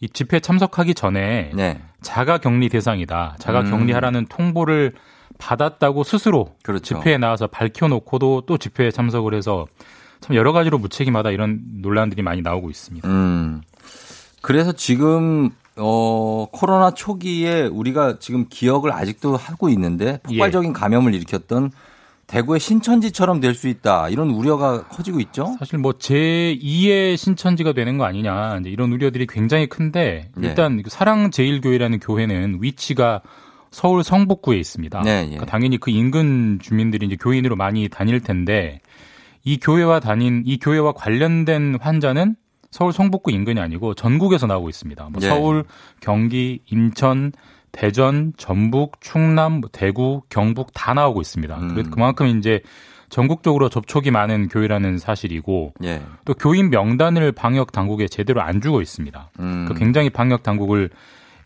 [0.00, 1.80] 이 집회 참석하기 전에 네.
[2.00, 3.36] 자가 격리 대상이다.
[3.38, 3.70] 자가 음.
[3.70, 4.92] 격리하라는 통보를
[5.38, 6.98] 받았다고 스스로 그렇죠.
[6.98, 9.66] 집회에 나와서 밝혀놓고도 또 집회에 참석을 해서
[10.20, 13.08] 참 여러 가지로 무책임하다 이런 논란들이 많이 나오고 있습니다.
[13.08, 13.62] 음.
[14.42, 21.70] 그래서 지금 어 코로나 초기에 우리가 지금 기억을 아직도 하고 있는데 폭발적인 감염을 일으켰던
[22.26, 25.56] 대구의 신천지처럼 될 수 있다 이런 우려가 커지고 있죠.
[25.58, 30.48] 사실 뭐 제2의 신천지가 되는 거 아니냐 이런 우려들이 굉장히 큰데 네.
[30.48, 33.20] 일단 그 사랑제일교회라는 교회는 위치가
[33.70, 35.02] 서울 성북구에 있습니다.
[35.02, 35.24] 네, 예.
[35.26, 38.80] 그러니까 당연히 그 인근 주민들이 이제 교인으로 많이 다닐 텐데
[39.44, 42.36] 이 교회와 다닌 이 교회와 관련된 환자는
[42.70, 45.08] 서울 성북구 인근이 아니고 전국에서 나오고 있습니다.
[45.10, 45.28] 뭐 네.
[45.28, 45.64] 서울,
[46.00, 47.32] 경기, 인천,
[47.72, 51.56] 대전, 전북, 충남, 뭐 대구, 경북 다 나오고 있습니다.
[51.56, 51.68] 음.
[51.68, 52.60] 그래서 그만큼 이제
[53.08, 56.00] 전국적으로 접촉이 많은 교회라는 사실이고 예.
[56.24, 59.30] 또 교인 명단을 방역 당국에 제대로 안 주고 있습니다.
[59.40, 59.64] 음.
[59.66, 60.90] 그 굉장히 방역 당국을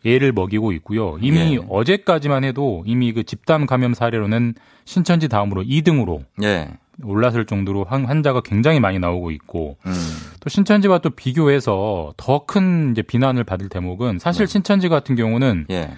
[0.05, 1.17] 예를 먹이고 있고요.
[1.23, 1.61] 이미 예.
[1.69, 6.69] 어제까지만 해도 이미 그 집단 감염 사례로는 신천지 다음으로 2등으로 예.
[7.03, 9.93] 올랐을 정도로 환- 환자가 굉장히 많이 나오고 있고 음.
[10.41, 15.91] 또 신천지와 또 비교해서 더 큰 이제 비난을 받을 대목은 사실 신천지 같은 경우는 예.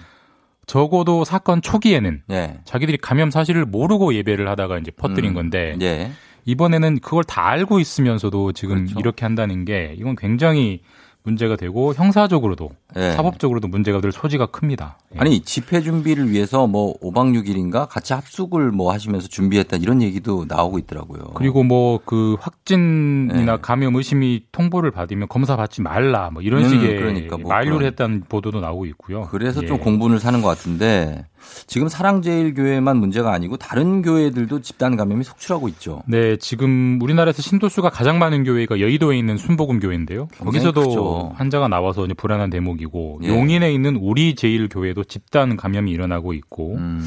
[0.65, 2.57] 적어도 사건 초기에는 예.
[2.65, 5.35] 자기들이 감염 사실을 모르고 예배를 하다가 이제 퍼뜨린 음.
[5.35, 6.11] 건데 예.
[6.45, 8.99] 이번에는 그걸 다 알고 있으면서도 지금 그렇죠.
[8.99, 10.81] 이렇게 한다는 게 이건 굉장히
[11.23, 13.11] 문제가 되고 형사적으로도 예.
[13.11, 14.97] 사법적으로도 문제가 될 소지가 큽니다.
[15.15, 15.19] 예.
[15.19, 20.79] 아니 집회 준비를 위해서 뭐 5박 6일인가 같이 합숙을 뭐 하시면서 준비했다 이런 얘기도 나오고
[20.79, 21.31] 있더라고요.
[21.35, 23.57] 그리고 뭐 그 확진이나 네.
[23.61, 27.91] 감염 의심이 통보를 받으면 검사 받지 말라 뭐 이런 음, 식의 그러니까 뭐 만류를 그런-
[27.91, 29.27] 했다는 보도도 나오고 있고요.
[29.31, 29.67] 그래서 예.
[29.67, 31.25] 좀 공분을 사는 것 같은데
[31.65, 36.01] 지금 사랑제일교회만 문제가 아니고 다른 교회들도 집단 감염이 속출하고 있죠.
[36.07, 40.27] 네, 지금 우리나라에서 신도수가 가장 많은 교회가 여의도에 있는 순복음 교회인데요.
[40.39, 41.31] 거기서도 크죠.
[41.35, 43.29] 환자가 나와서 이제 불안한 대목 이고 예.
[43.29, 47.01] 용인에 있는 우리 제일 교회도 집단 감염이 일어나고 있고 음.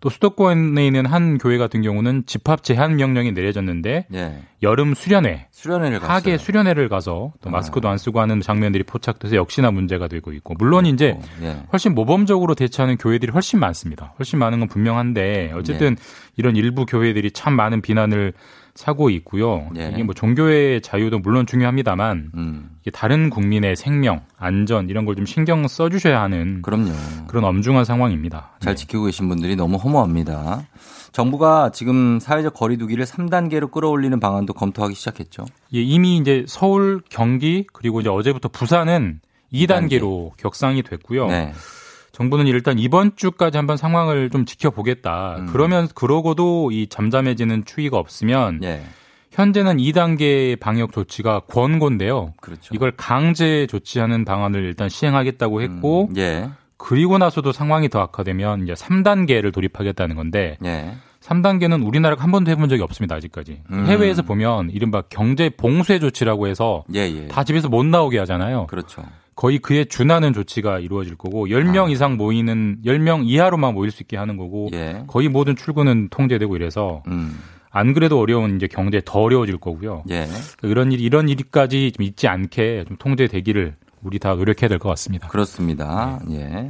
[0.00, 4.42] 또 수도권에 있는 한 교회 같은 경우는 집합 제한 명령이 내려졌는데 예.
[4.62, 6.14] 여름 수련회 수련회를 갔어요.
[6.14, 7.52] 하계 수련회를 가서 또 아.
[7.52, 11.56] 마스크도 안 쓰고 하는 장면들이 포착돼서 역시나 문제가 되고 있고 물론 이제 예.
[11.72, 14.12] 훨씬 모범적으로 대처하는 교회들이 훨씬 많습니다.
[14.18, 15.96] 훨씬 많은 건 분명한데 어쨌든
[16.36, 18.34] 이런 일부 교회들이 참 많은 비난을
[18.74, 19.68] 사고 있고요.
[19.76, 19.90] 예.
[19.94, 22.70] 이게 뭐 종교의 자유도 물론 중요합니다만 음.
[22.82, 26.90] 이게 다른 국민의 생명, 안전 이런 걸 좀 신경 써주셔야 하는 그럼요.
[27.28, 28.50] 그런 엄중한 상황입니다.
[28.60, 28.80] 잘 네.
[28.80, 30.66] 지키고 계신 분들이 너무 허무합니다.
[31.12, 35.44] 정부가 지금 사회적 거리두기를 3단계로 끌어올리는 방안도 검토하기 시작했죠.
[35.74, 39.20] 예, 이미 이제 서울, 경기 그리고 이제 어제부터 부산은
[39.52, 41.28] 2단계로 격상이 됐고요.
[41.28, 41.52] 네.
[42.14, 45.36] 정부는 일단 이번 주까지 한번 상황을 좀 지켜보겠다.
[45.40, 45.46] 음.
[45.46, 48.84] 그러면 그러고도 이 잠잠해지는 추이가 없으면 예.
[49.32, 52.32] 현재는 2단계 방역 조치가 권고인데요.
[52.40, 52.72] 그렇죠.
[52.72, 56.50] 이걸 강제 조치하는 방안을 일단 시행하겠다고 했고 음, 예.
[56.76, 60.92] 그리고 나서도 상황이 더 악화되면 이제 3단계를 돌입하겠다는 건데 예.
[61.20, 63.86] 3단계는 우리나라가 한 번도 해본 적이 없습니다 아직까지 음.
[63.86, 67.26] 해외에서 보면 이른바 경제 봉쇄 조치라고 해서 예, 예.
[67.26, 68.68] 다 집에서 못 나오게 하잖아요.
[68.68, 69.02] 그렇죠.
[69.36, 74.36] 거의 그에 준하는 조치가 이루어질 거고 10명 이상 모이는 10명 이하로만 모일 수 있게 하는
[74.36, 74.76] 거고 아.
[74.76, 75.04] 예.
[75.06, 77.38] 거의 모든 출근은 통제되고 이래서 음.
[77.70, 80.04] 안 그래도 어려운 이제 경제 더 어려워질 거고요.
[80.10, 80.28] 예.
[80.62, 85.26] 이런 일 이런 일까지 좀 있지 않게 좀 통제되기를 우리 다 노력해야 될 것 같습니다.
[85.28, 86.20] 그렇습니다.
[86.30, 86.68] 예.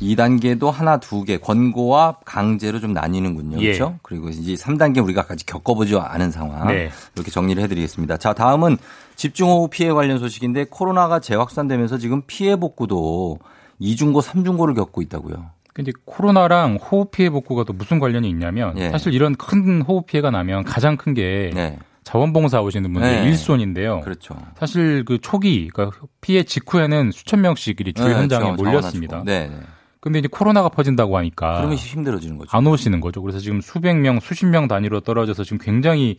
[0.00, 3.58] 2단계도 하나, 두 개, 권고와 강제로 좀 나뉘는군요.
[3.60, 3.72] 예.
[3.72, 3.98] 그렇죠?
[4.02, 6.68] 그리고 이제 3단계 우리가 아직 겪어보지 않은 상황.
[6.68, 6.90] 네.
[7.16, 8.16] 이렇게 정리를 해드리겠습니다.
[8.18, 8.76] 자, 다음은
[9.18, 13.40] 집중호우 피해 관련 소식인데 코로나가 재확산되면서 지금 피해 복구도
[13.80, 15.50] 2중고, 3중고를 겪고 있다고요.
[15.74, 18.90] 근데 코로나랑 호흡 피해 복구가 또 무슨 관련이 있냐면 예.
[18.90, 21.78] 사실 이런 큰 호흡 피해가 나면 가장 큰게 네.
[22.04, 23.24] 자원봉사 오시는 분들 네.
[23.28, 24.00] 일손인데요.
[24.00, 24.34] 그렇죠.
[24.58, 29.22] 사실 그 초기 그러니까 피해 직후에는 수천 명씩 이 주요 네, 현장에 자원- 몰렸습니다.
[29.24, 29.56] 네, 네.
[30.00, 32.56] 근데 이제 코로나가 퍼진다고 하니까 그러면 힘들어지는 거죠.
[32.56, 33.20] 안 오시는 거죠.
[33.20, 36.18] 그래서 지금 수백 명, 수십 명 단위로 떨어져서 지금 굉장히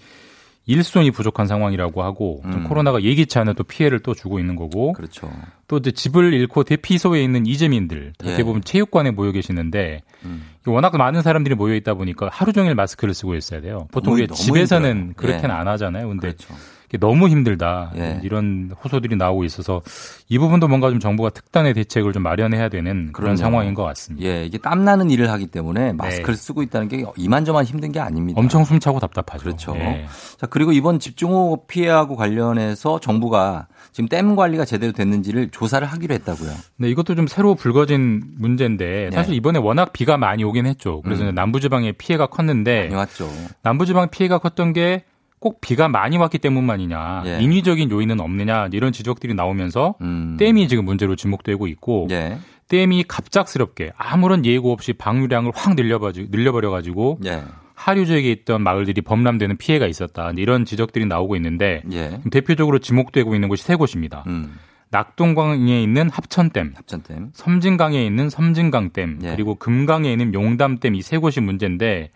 [0.66, 2.64] 일손이 부족한 상황이라고 하고 좀 음.
[2.66, 5.32] 코로나가 예기치 않은 또 피해를 또 주고 있는 거고 그렇죠.
[5.68, 8.36] 또 이제 집을 잃고 대피소에 있는 이재민들 예.
[8.36, 10.44] 대부분 체육관에 모여 계시는데 음.
[10.68, 13.88] 워낙 많은 사람들이 모여 있다 보니까 하루 종일 마스크를 쓰고 있어야 돼요.
[13.92, 15.14] 보통 너무 집에서는 힘들어요.
[15.16, 15.60] 그렇게는 예.
[15.60, 16.08] 안 하잖아요.
[16.08, 16.54] 근데 그렇죠.
[16.98, 17.92] 너무 힘들다.
[17.98, 18.20] 예.
[18.24, 19.82] 이런 호소들이 나오고 있어서
[20.28, 23.36] 이 부분도 뭔가 좀 정부가 특단의 대책을 좀 마련해야 되는 그런 그럼요.
[23.38, 24.26] 상황인 것 같습니다.
[24.28, 28.40] 예, 이게 땀 나는 일을 하기 때문에 마스크를 쓰고 있다는 게 이만저만 힘든 게 아닙니다.
[28.40, 28.44] 네.
[28.44, 29.44] 엄청 숨차고 답답하죠.
[29.44, 29.76] 그렇죠.
[29.76, 30.06] 예.
[30.38, 36.52] 자, 그리고 이번 집중호우 피해하고 관련해서 정부가 지금 댐 관리가 제대로 됐는지를 조사를 하기로 했다고요.
[36.78, 39.12] 네, 이것도 좀 새로 불거진 문제인데 네.
[39.12, 41.02] 사실 이번에 워낙 비가 많이 오긴 했죠.
[41.02, 41.36] 그래서 음.
[41.36, 43.30] 남부지방에 피해가 컸는데 많이 왔죠.
[43.64, 45.04] 남부지방 피해가 컸던 게
[45.40, 47.40] 꼭 비가 많이 왔기 때문만이냐, 예.
[47.40, 50.36] 인위적인 요인은 없느냐 이런 지적들이 나오면서 음.
[50.38, 52.38] 댐이 지금 문제로 지목되고 있고 예.
[52.68, 57.44] 댐이 갑작스럽게 아무런 예고 없이 방류량을 확 늘려버려 늘려버려 가지고 예.
[57.74, 60.34] 하류 지역에 있던 마을들이 범람되는 피해가 있었다.
[60.36, 62.20] 이런 지적들이 나오고 있는데 예.
[62.30, 64.26] 대표적으로 지목되고 있는 곳이 세 곳입니다.
[64.28, 64.58] 음.
[64.92, 67.30] 낙동강에 있는 합천댐, 합천댐.
[67.34, 69.32] 섬진강에 있는 섬진강댐, 예.
[69.36, 72.10] 그리고 금강에 있는 용담댐 이 세 곳이 문제인데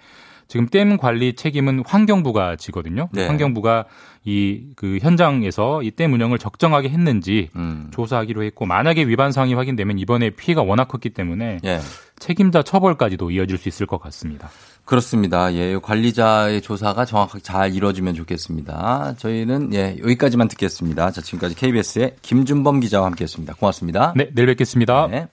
[0.47, 3.09] 지금 댐 관리 책임은 환경부가 지거든요.
[3.11, 3.27] 네.
[3.27, 3.85] 환경부가
[4.25, 7.89] 이 그 현장에서 이 댐 운영을 적정하게 했는지 음.
[7.91, 11.79] 조사하기로 했고 만약에 위반 사항이 확인되면 이번에 피해가 워낙 컸기 때문에 예.
[12.19, 14.49] 책임자 처벌까지도 이어질 수 있을 것 같습니다.
[14.85, 15.53] 그렇습니다.
[15.53, 19.15] 예, 관리자의 조사가 정확하게 잘 이루어지면 좋겠습니다.
[19.17, 21.11] 저희는 예, 여기까지만 듣겠습니다.
[21.11, 23.55] 자, 지금까지 KBS의 김준범 기자와 함께했습니다.
[23.55, 24.13] 고맙습니다.
[24.15, 25.07] 네, 내일 뵙겠습니다.
[25.07, 25.27] 네.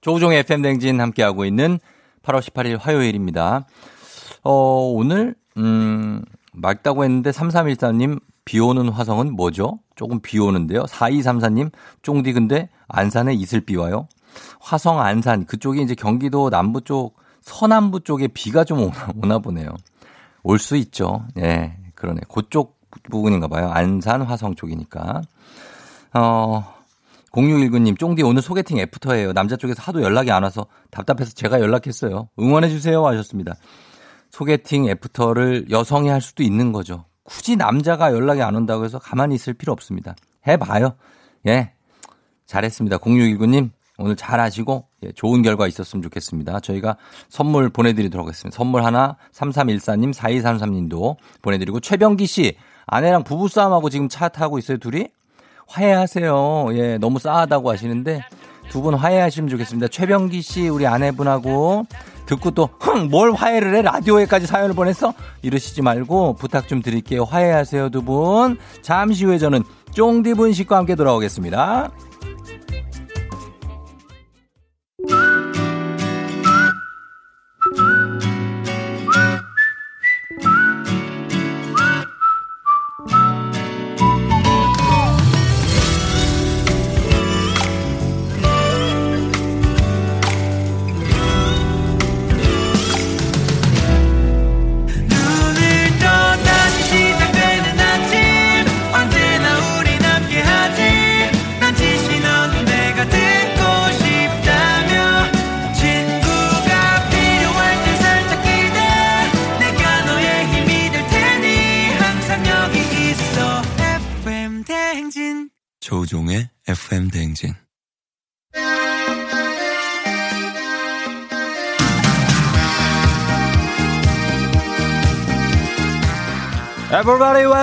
[0.00, 1.78] 조우종의 FM 댕진 함께하고 있는
[2.22, 3.66] 8월 18일 화요일입니다.
[4.44, 4.52] 어,
[4.94, 6.22] 오늘, 음,
[6.52, 9.80] 맑다고 했는데 3314님 비 오는 화성은 뭐죠?
[9.96, 10.82] 조금 비 오는데요.
[10.84, 11.70] 4234님
[12.02, 14.06] 쫑디 근데 안산에 이슬비 와요.
[14.60, 19.70] 화성 안산 그쪽이 이제 경기도 남부 쪽 서남부 쪽에 비가 좀 오나, 오나 보네요.
[20.42, 21.24] 올 수 있죠.
[21.38, 22.20] 예, 그러네.
[22.28, 22.78] 그쪽
[23.10, 23.70] 부분인가 봐요.
[23.70, 25.22] 안산 화성 쪽이니까.
[26.12, 26.64] 어,
[27.32, 29.32] 0619님, 쫑디 오늘 소개팅 애프터예요.
[29.32, 32.28] 남자 쪽에서 하도 연락이 안 와서 답답해서 제가 연락했어요.
[32.38, 33.04] 응원해주세요.
[33.06, 33.54] 하셨습니다.
[34.34, 37.04] 소개팅 애프터를 여성이 할 수도 있는 거죠.
[37.22, 40.16] 굳이 남자가 연락이 안 온다고 해서 가만히 있을 필요 없습니다.
[40.48, 40.96] 해봐요.
[41.46, 41.70] 예.
[42.46, 42.98] 잘했습니다.
[42.98, 46.58] 0619님, 오늘 잘 하시고, 예, 좋은 결과 있었으면 좋겠습니다.
[46.58, 46.96] 저희가
[47.28, 48.56] 선물 보내드리도록 하겠습니다.
[48.56, 52.56] 선물 하나, 3314님, 4233님도 보내드리고, 최병기 씨,
[52.86, 55.06] 아내랑 부부싸움하고 지금 차 타고 있어요, 둘이?
[55.68, 56.66] 화해하세요.
[56.74, 58.22] 예, 너무 싸하다고 하시는데
[58.68, 59.88] 두 분 화해하시면 좋겠습니다.
[59.88, 61.86] 최병기 씨 우리 아내분하고
[62.26, 65.12] 듣고 또 흥 뭘 화해를 해 라디오에까지 사연을 보냈어
[65.42, 67.24] 이러시지 말고 부탁 좀 드릴게요.
[67.24, 68.56] 화해하세요 두 분.
[68.82, 69.62] 잠시 후에 저는
[69.92, 71.90] 쫑디 분식과 함께 돌아오겠습니다.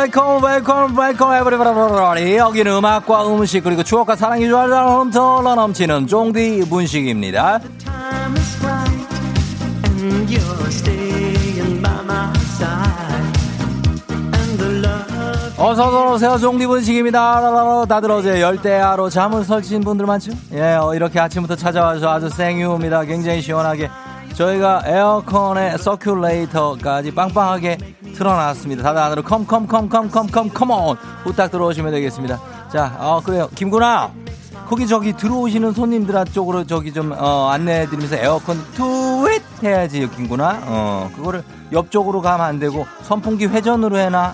[0.02, 2.36] Welcome, welcome, welcome, everybody.
[2.38, 7.60] 여기는 음악과 음식 그리고 추억과 사랑이 좋아하는 넘쳐 넘치는 쫑디 분식입니다.
[7.60, 9.08] time is right
[10.02, 13.38] and you're staying by my side
[14.34, 20.32] and the love 어서 오세요 종디 분식입니다 다들 어제 열대야로 잠을 설친 분들 많죠?
[20.54, 23.88] 예 어, 이렇게 아침부터 찾아와서 아주 생유입니다 굉장히 시원하게
[24.34, 27.78] 저희가 에어컨에 서큘레이터까지 빵빵하게
[28.14, 28.84] 틀어놨습니다.
[28.84, 32.39] 다들 안으로 컴컴컴컴컴컴 컴온 후딱 들어오시면 되겠습니다.
[32.72, 33.49] 자 어, 그래요.
[33.55, 34.12] 김군아
[34.68, 40.62] 거기 저기 들어오시는 손님들 쪽으로 저기 좀 어, 안내해드리면서 에어컨 do it 해야지 김군아.
[40.66, 44.34] 어 그거를 옆쪽으로 가면 안 되고 선풍기 회전으로 해놔.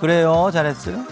[0.00, 0.50] 그래요?
[0.52, 1.04] 잘했어요?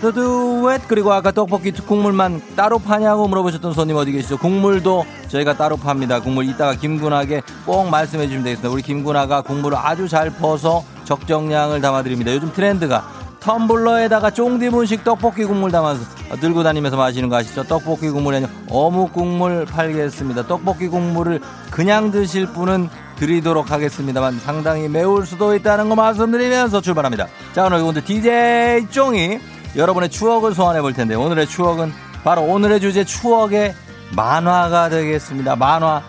[0.00, 0.82] do do it.
[0.86, 4.36] 그리고 아까 떡볶이 국물만 따로 파냐고 물어보셨던 손님 어디 계시죠?
[4.36, 6.20] 국물도 저희가 따로 팝니다.
[6.20, 8.70] 국물 이따가 김군에게 꼭 말씀해 주시면 되겠습니다.
[8.70, 13.04] 우리 김군아가 국물을 아주 잘 퍼서 적정량을 담아드립니다 요즘 트렌드가
[13.44, 16.02] 텀블러에다가 쫑디 분식 떡볶이 국물 담아서
[16.40, 17.62] 들고 다니면서 마시는 거 아시죠?
[17.64, 20.46] 떡볶이 아니라 어묵 국물 팔겠습니다.
[20.46, 21.40] 떡볶이 국물을
[21.70, 27.28] 그냥 드실 분은 드리도록 하겠습니다만 상당히 매울 수도 있다는 거 말씀드리면서 출발합니다.
[27.54, 29.38] 자 오늘 오늘 DJ 쫑이
[29.76, 31.92] 여러분의 추억을 소환해 볼 텐데 오늘의 추억은
[32.24, 33.74] 바로 오늘의 주제 추억의
[34.16, 35.56] 만화가 되겠습니다.
[35.56, 36.02] 만화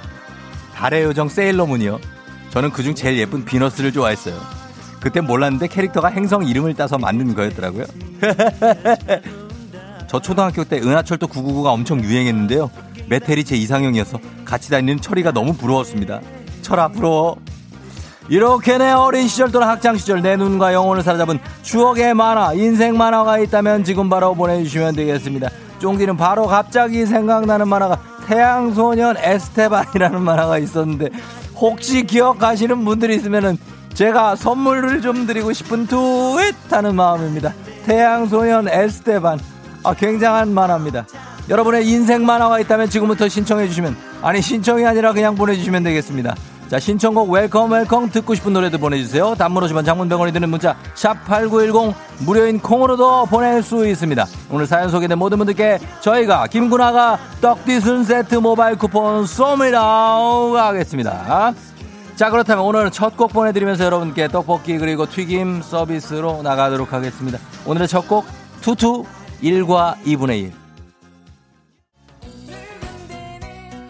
[0.74, 2.00] 달의 요정 세일러문이요.
[2.52, 4.55] 저는 그중 제일 예쁜 비너스를 좋아했어요.
[5.06, 7.86] 그때 몰랐는데 캐릭터가 행성 이름을 따서 만든 거였더라고요.
[10.10, 12.72] 저 초등학교 때 은하철도 999가 엄청 유행했는데요.
[13.08, 16.22] 메텔이 제 이상형이어서 같이 다니는 철이가 너무 부러웠습니다.
[16.64, 17.38] 철아 부러워.
[18.30, 23.38] 이렇게 내 어린 시절 또는 학창 시절 내 눈과 영혼을 사로잡은 추억의 만화, 인생 만화가
[23.38, 25.51] 있다면 지금 바로 보내주시면 되겠습니다.
[25.78, 31.10] 쫑디는 바로 갑자기 생각나는 만화가 태양소년 에스테반이라는 만화가 있었는데
[31.58, 33.60] 혹시 기억하시는 분들이 있으면은
[33.96, 37.54] 제가 선물을 좀 드리고 싶은 투윗하는 마음입니다.
[37.86, 39.39] 태양소년 에스테반.
[39.84, 41.06] 아, 굉장한 만화입니다.
[41.48, 46.36] 여러분의 인생 만화가 있다면 지금부터 신청해 주시면 아니 신청이 아니라 그냥 보내주시면 되겠습니다.
[46.68, 49.36] 자 신청곡 welcome welcome 듣고 싶은 노래도 보내주세요.
[49.36, 54.26] 단문 50원 장문 100원이 드는 문자 샵 8910 무료인 콩으로도 보낼 수 있습니다.
[54.50, 61.54] 오늘 사연 소개된 모든 분들께 저희가 김구나가 떡튀순 세트 모바일 쿠폰 쏩니다 하겠습니다.
[62.16, 67.39] 자 그렇다면 오늘 첫 곡 보내드리면서 여러분께 떡볶이 그리고 튀김 서비스로 나가도록 하겠습니다.
[67.66, 68.26] 오늘의 첫 곡
[68.61, 69.03] 투투
[69.43, 70.51] 1과 2분의 1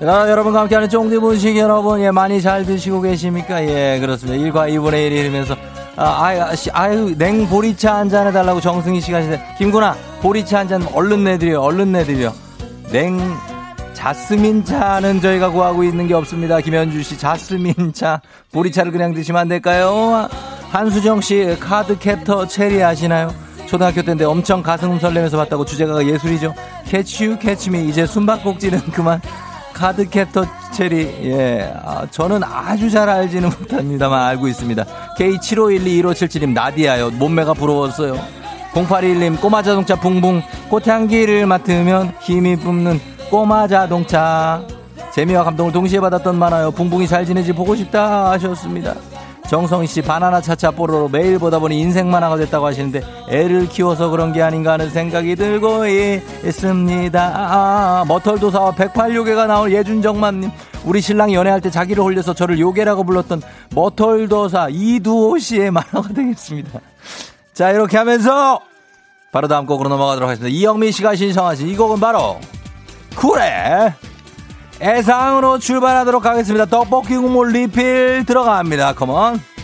[0.01, 3.63] 자, 여러분과 함께하는 쫑디 분식 여러분, 예, 많이 잘 드시고 계십니까?
[3.63, 4.37] 예, 그렇습니다.
[4.43, 5.55] 1과 2분의 1이 이러면서,
[5.95, 10.67] 아, 아유, 씨, 아유, 냉 보리차 한 잔 해달라고 정승희 씨가 하시는데, 김구나, 보리차 한
[10.67, 12.33] 잔 얼른 내드려, 얼른 내드려.
[12.91, 13.17] 냉,
[13.95, 16.59] 자스민 차는 저희가 구하고 있는 게 없습니다.
[16.59, 18.21] 김현주 씨, 자스민 차,
[18.51, 20.27] 보리차를 그냥 드시면 안 될까요?
[20.69, 23.33] 한수정 씨, 카드 캡터 체리 아시나요?
[23.65, 26.53] 초등학교 때인데 엄청 가슴 설레면서 봤다고 주제가가 예술이죠.
[26.85, 29.19] catch you catch me 이제 숨바꼭질은 그만
[29.73, 34.85] 카드 캡터 체리 예 아, 저는 아주 잘 알지는 못합니다만 알고 있습니다.
[35.17, 38.17] K75121577님 나디아요 몸매가 부러웠어요.
[38.73, 44.65] 0821님 꼬마 자동차 붕붕 꽃향기를 맡으면 힘이 뿜는 꼬마 자동차
[45.13, 48.95] 재미와 감동을 동시에 받았던 만화요 붕붕이 잘 지내지 보고 싶다 하셨습니다.
[49.49, 54.31] 정성희 씨 바나나 차차 뽀로로 매일 보다 보니 인생 만화가 됐다고 하시는데 애를 키워서 그런
[54.31, 57.31] 게 아닌가 하는 생각이 들고 있습니다.
[57.35, 60.49] 아, 머털도사와 108요괴가 나올 예준정맘님
[60.85, 66.79] 우리 신랑이 연애할 때 자기를 홀려서 저를 요괴라고 불렀던 머털도사 이두호 씨의 만화가 되겠습니다.
[67.53, 68.61] 자 이렇게 하면서
[69.33, 70.57] 바로 다음 곡으로 넘어가도록 하겠습니다.
[70.57, 72.39] 이영민 씨가 신청하신 이 곡은 바로
[73.15, 73.93] 그래
[74.81, 76.65] 애상으로 출발하도록 하겠습니다.
[76.65, 78.93] 떡볶이 국물 리필 들어갑니다.
[78.93, 79.54] 컴온.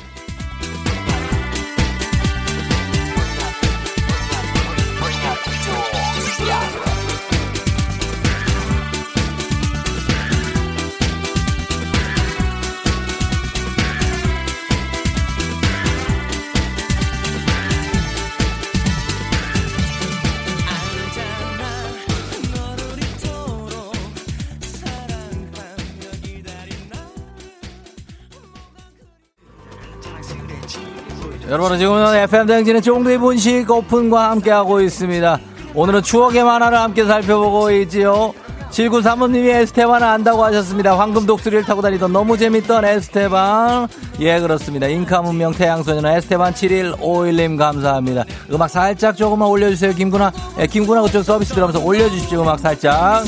[31.78, 35.39] 지금은 FM 대행진의 쫑두의 분식 오픈과 함께하고 있습니다.
[35.74, 38.34] 오늘은 추억의 만화를 함께 살펴보고 있지요.
[38.72, 40.97] 7935님이 에스테반을 안다고 하셨습니다.
[40.97, 43.88] 황금 독수리를 타고 다니던 너무 재밌던 에스테반.
[44.22, 44.88] 예, 그렇습니다.
[44.88, 48.24] 인카 문명 태양소년 에스테반 7151님 감사합니다.
[48.51, 50.32] 음악 살짝 조금만 올려주세요, 김구나.
[50.59, 53.24] 예, 김구나 그쪽 서비스 들어가면서 올려주십시오, 음악 살짝.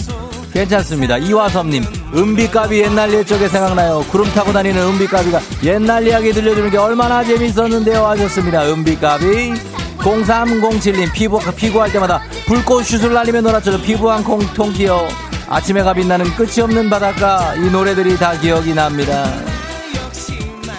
[0.53, 1.17] 괜찮습니다.
[1.17, 1.83] 이화섭님,
[2.15, 4.05] 은비까비 옛날 옛적에 생각나요.
[4.11, 8.05] 구름 타고 다니는 은비까비가 옛날 이야기 들려주는 게 얼마나 재밌었는데요.
[8.05, 8.63] 하셨습니다.
[8.63, 9.53] 은비까비.
[9.97, 13.81] 0307님, 피부, 피구할 때마다 불꽃 슛을 날리며 놀았죠.
[13.81, 15.07] 피부한 공통기요.
[15.49, 17.55] 아침 해가 빛나는 끝이 없는 바닷가.
[17.55, 19.25] 이 노래들이 다 기억이 납니다.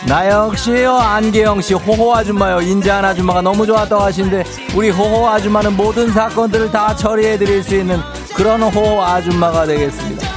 [0.07, 4.45] 나 역시요 안계영 씨 호호 아줌마요 인자한 아줌마가 너무 좋았다고 하시는데
[4.77, 7.99] 우리 호호 아줌마는 모든 사건들을 다 처리해 드릴 수 있는
[8.35, 10.28] 그런 호호 아줌마가 되겠습니다.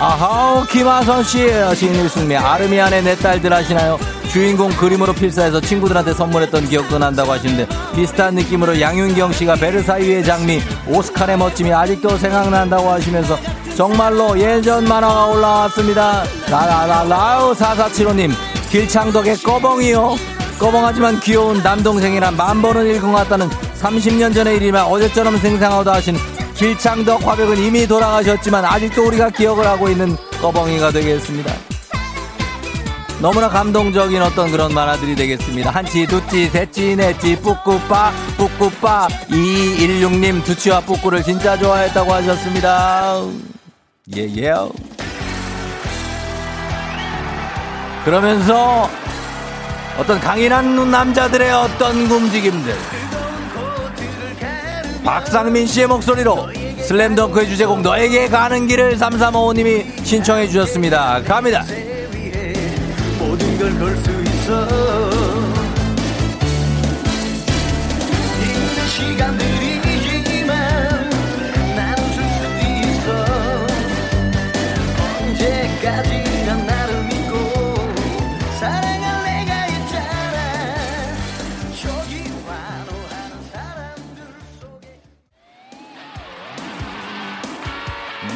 [0.00, 3.98] 아하우 김하선 씨 신일승미 아르미안의 내 딸들 하시나요?
[4.30, 11.38] 주인공 그림으로 필사해서 친구들한테 선물했던 기억도 난다고 하시는데 비슷한 느낌으로 양윤경 씨가 베르사유의 장미 오스카의
[11.38, 13.36] 멋짐이 아직도 생각난다고 하시면서
[13.76, 16.24] 정말로 예전 만화가 올라왔습니다.
[16.50, 18.32] 라라라라우 4475님
[18.70, 20.16] 길창덕의 꺼벙이요.
[20.58, 23.48] 꺼벙하지만 귀여운 남동생이라 만 번은 읽은 것 같다는
[23.80, 26.16] 30년 전의 일이지만 어제처럼 생생하다 하신
[26.58, 31.54] 길창덕 화백은 이미 돌아가셨지만 아직도 우리가 기억을 하고 있는 꺼벙이가 되겠습니다.
[33.22, 35.70] 너무나 감동적인 어떤 그런 만화들이 되겠습니다.
[35.70, 39.06] 한치, 두치, 셋치, 넷치, 뿌꾸빠, 뿌꾸빠.
[39.28, 43.22] 216님 두치와 뿌꾸를 진짜 좋아했다고 하셨습니다.
[44.16, 44.52] 예, 예.
[48.04, 48.90] 그러면서
[49.96, 52.74] 어떤 강인한 남자들의 어떤 움직임들.
[55.08, 56.50] 박상민 씨의 목소리로
[56.82, 61.22] 슬램덩크의 주제곡 너에게 가는 길을 3355님이 신청해 주셨습니다.
[61.22, 61.64] 갑니다.
[63.18, 64.27] 모든 걸 걸수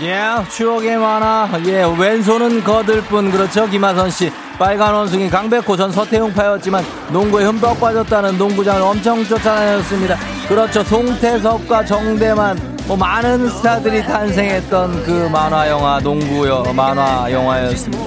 [0.02, 1.48] 예, 추억의 만화.
[1.66, 3.30] 예, 왼손은 거들 뿐.
[3.30, 4.32] 그렇죠, 김하선 씨.
[4.58, 10.16] 빨간 원숭이 강백호 전 서태웅파였지만 농구에 흠뻑 빠졌다는 농구장을 엄청 쫓아다녔습니다.
[10.48, 12.58] 그렇죠, 송태섭과 정대만.
[12.88, 18.04] 뭐 많은 스타들이 탄생했던 그 만화 영화 농구 여 만화 영화였습니다.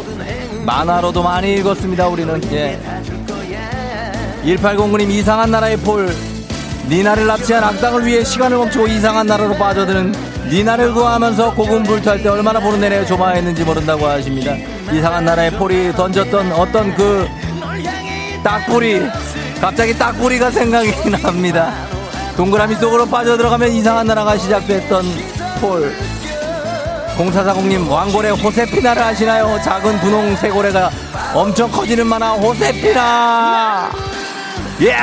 [0.66, 2.08] 만화로도 많이 읽었습니다.
[2.10, 2.78] 우리는 예.
[4.43, 6.10] 1809님 이상한 나라의 폴
[6.89, 12.80] 니나를 납치한 악당을 위해 시간을 멈추고 이상한 나라로 빠져드는 니나를 구하면서 고군불투할 때 얼마나 보는
[12.80, 14.54] 내내 조마했는지 모른다고 하십니다.
[14.91, 17.28] 이상한 나라의 폴이 던졌던 어떤 그
[18.43, 19.02] 딱뿌리
[19.60, 20.91] 갑자기 딱뿌리가 생각이
[21.22, 21.74] 납니다.
[22.38, 25.04] 동그라미 속으로 빠져들어가면 이상한 나라가 시작됐던
[25.62, 25.96] 폴
[27.18, 29.58] 0440님 왕고래 호세피나를 아시나요?
[29.64, 30.91] 작은 분홍 쇠고래가
[31.34, 33.89] 엄청 커지는 만화 호세피나
[34.82, 34.93] 예!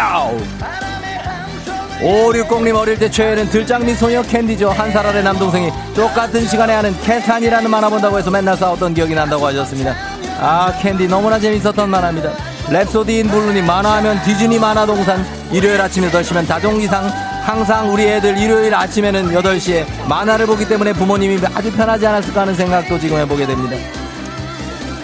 [2.03, 4.71] 5660님 어릴 때 최애는 들장미 소녀 캔디죠.
[4.71, 9.47] 한 살 아래 남동생이 똑같은 시간에 하는 캐산이라는 만화 본다고 해서 맨날 싸웠던 기억이 난다고
[9.47, 9.95] 하셨습니다.
[10.41, 12.31] 아 캔디 너무나 재밌었던 만화입니다.
[12.69, 17.07] 랩소디인 블루님 만화하면 디즈니 만화 동산 일요일 아침 8시면 다종이상
[17.45, 22.99] 항상 우리 애들 일요일 아침에는 8시에 만화를 보기 때문에 부모님이 아주 편하지 않았을까 하는 생각도
[22.99, 23.77] 지금 해보게 됩니다.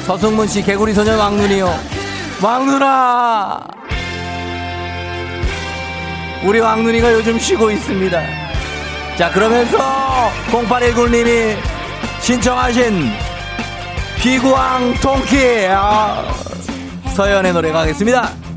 [0.07, 1.73] 서승문 씨 개구리 소년 왕눈이요.
[2.43, 3.78] 왕눈아!
[6.45, 8.21] 우리 왕눈이가 요즘 쉬고 있습니다.
[9.17, 11.57] 자, 그러면서 0819님이
[12.21, 13.11] 신청하신
[14.21, 16.25] 피구왕 통키 아,
[17.15, 18.48] 서연의 노래 가겠습니다.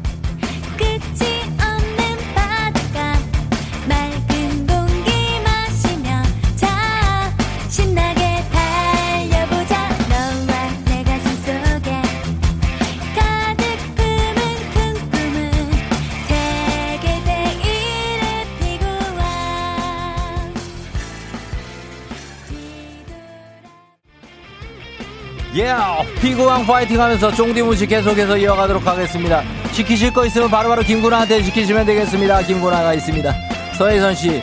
[25.62, 25.76] 예,
[26.20, 29.44] 피구왕 파이팅 하면서 쫑디무씨 계속해서 이어가도록 하겠습니다.
[29.72, 32.42] 시키실 거 있으면 바로바로 김구나한테 시키시면 되겠습니다.
[32.42, 33.32] 김구나가 있습니다.
[33.78, 34.42] 서혜선 씨,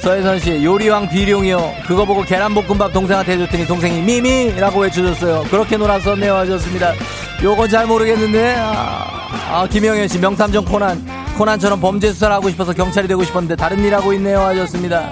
[0.00, 1.74] 서혜선 씨, 요리왕 비룡이요.
[1.86, 5.44] 그거 보고 계란볶음밥 동생한테 해줬더니 동생이 미미라고 외쳐줬어요.
[5.48, 6.34] 그렇게 놀았었네요.
[6.34, 6.92] 하셨습니다.
[7.44, 9.06] 요건 잘 모르겠는데, 아,
[9.52, 11.06] 아, 김영현 씨, 명탐정 코난.
[11.36, 14.40] 코난처럼 범죄 수사를 하고 싶어서 경찰이 되고 싶었는데 다른 일 하고 있네요.
[14.40, 15.08] 하셨습니다.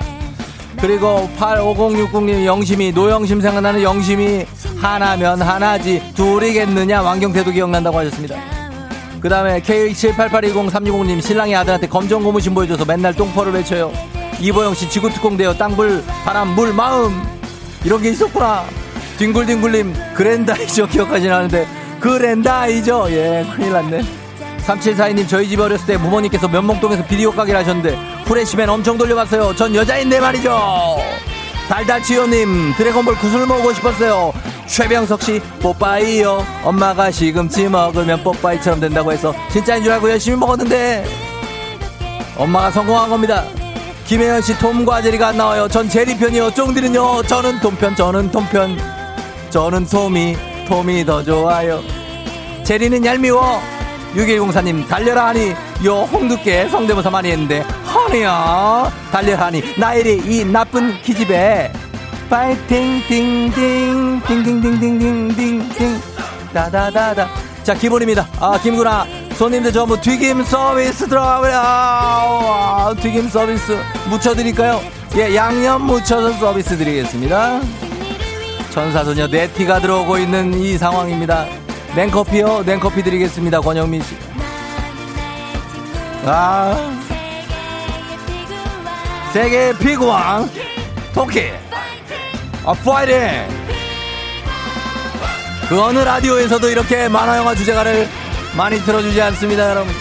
[0.80, 4.44] 그리고 85060님 영심이 노영심 생각나는 영심이
[4.86, 8.36] 하나면 하나지 둘이겠느냐 왕경태도 기억난다고 하셨습니다.
[9.20, 13.92] 그 다음에 K78820360님 신랑이 아들한테 검정 고무신 보여줘서 맨날 똥퍼를 외쳐요.
[14.40, 17.22] 이보영씨 지구특공대요 땅불 바람 물 마음
[17.84, 18.64] 이런 게 있었구나.
[19.18, 21.66] 뒹굴뒹굴님 그랜다이저 기억하시나는데
[22.00, 24.02] 그랜다이저 예 큰일 났네.
[24.66, 30.18] 3742님 저희 집 어렸을 때 부모님께서 면목동에서 비디오 가게를 하셨는데 후레쉬맨 엄청 돌려봤어요 전 여자인데
[30.18, 30.98] 말이죠
[31.68, 34.32] 달달치요님 드래곤볼 구슬 먹고 싶었어요
[34.66, 36.44] 최병석 씨 뽀빠이요.
[36.64, 41.04] 엄마가 시금치 먹으면 뽀빠이처럼 된다고 해서 진짜인 줄 알고 열심히 먹었는데.
[42.36, 43.44] 엄마가 성공한 겁니다.
[44.06, 45.68] 김혜연 씨 톰과 제리가 안 나와요.
[45.68, 46.52] 전 제리 편이요.
[46.52, 47.22] 쫑디는요.
[47.24, 48.78] 저는 톰편 저는 톰편.
[49.50, 50.36] 저는 톰이
[50.68, 51.80] 톰이 더 좋아요.
[52.64, 53.60] 제리는 얄미워.
[54.14, 55.54] 6104님 달려라 하니.
[55.84, 57.64] 요 홍두깨 성대모사 많이 했는데.
[57.84, 59.74] 하니야 달려하니.
[59.78, 61.72] 나에게 이 나쁜 기집애
[62.28, 66.00] 파이팅 띵띵 띵띵띵띵띵띵띵
[66.52, 67.28] 다다다다.
[67.62, 68.26] 자 기본입니다.
[68.40, 73.76] 아 김구나 손님들 전부 튀김 서비스 들어가고요 아, 튀김 서비스
[74.08, 74.80] 묻혀드릴까요?
[75.16, 77.60] 예 양념 묻혀서 서비스 드리겠습니다.
[78.70, 81.46] 천사소녀 네티가 들어오고 있는 이 상황입니다.
[81.94, 84.16] 냉커피요 냉커피 드리겠습니다 권영민 씨.
[86.24, 86.92] 아.
[89.32, 90.48] 세계 피구왕
[91.14, 91.50] 토끼
[92.66, 93.16] 아 파이팅
[95.68, 98.08] 그 어느 라디오에서도 이렇게 만화영화 주제가를
[98.56, 99.92] 많이 틀어주지 않습니다 여러분.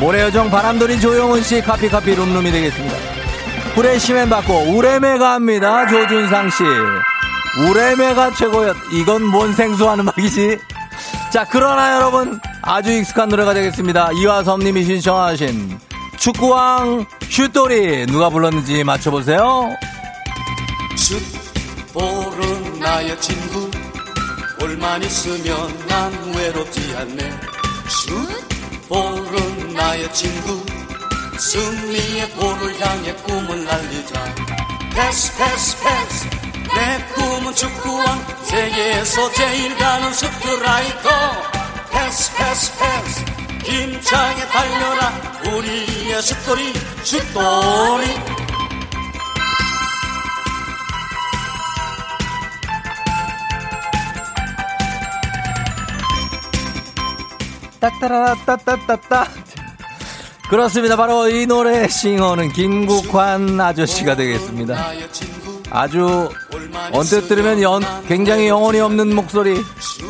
[0.00, 2.96] 모래요정 바람돌이 조용훈씨 카피카피 룸룸이 되겠습니다.
[3.74, 6.62] 프레시맨 받고 우레메가 합니다 조준상 씨.
[7.68, 10.58] 우레메가 최고였 이건 뭔 생소한 음악이지?
[11.32, 14.10] 자 그러나 여러분 아주 익숙한 노래가 되겠습니다.
[14.12, 15.78] 이화섭님이 신청하신.
[16.18, 19.70] 축구왕 슛돌이 누가 불렀는지 맞춰보세요
[21.04, 23.70] 슛볼은 나의 친구.
[24.58, 27.40] 볼만 있으면 난 외롭지 않네.
[28.88, 30.64] 슛볼은 나의 친구.
[31.38, 34.34] 승리의 볼을 향해 꿈을 날리자.
[34.94, 36.26] 패스 패스 패스.
[36.74, 41.10] 내 꿈은 축구왕 세계에서 제일 가는 스트라이커
[41.90, 43.24] 패스 패스 패스.
[43.62, 45.12] 힘차게 달려라.
[45.52, 48.43] 우리의 슛돌이 슛돌이
[57.84, 59.26] 따따라 따따따따.
[60.48, 60.96] 그렇습니다.
[60.96, 64.92] 바로 이 노래 싱어는 김국환 아저씨가 되겠습니다.
[65.70, 66.30] 아주
[66.92, 69.62] 언뜻 들으면 연, 굉장히 영혼이 없는 목소리.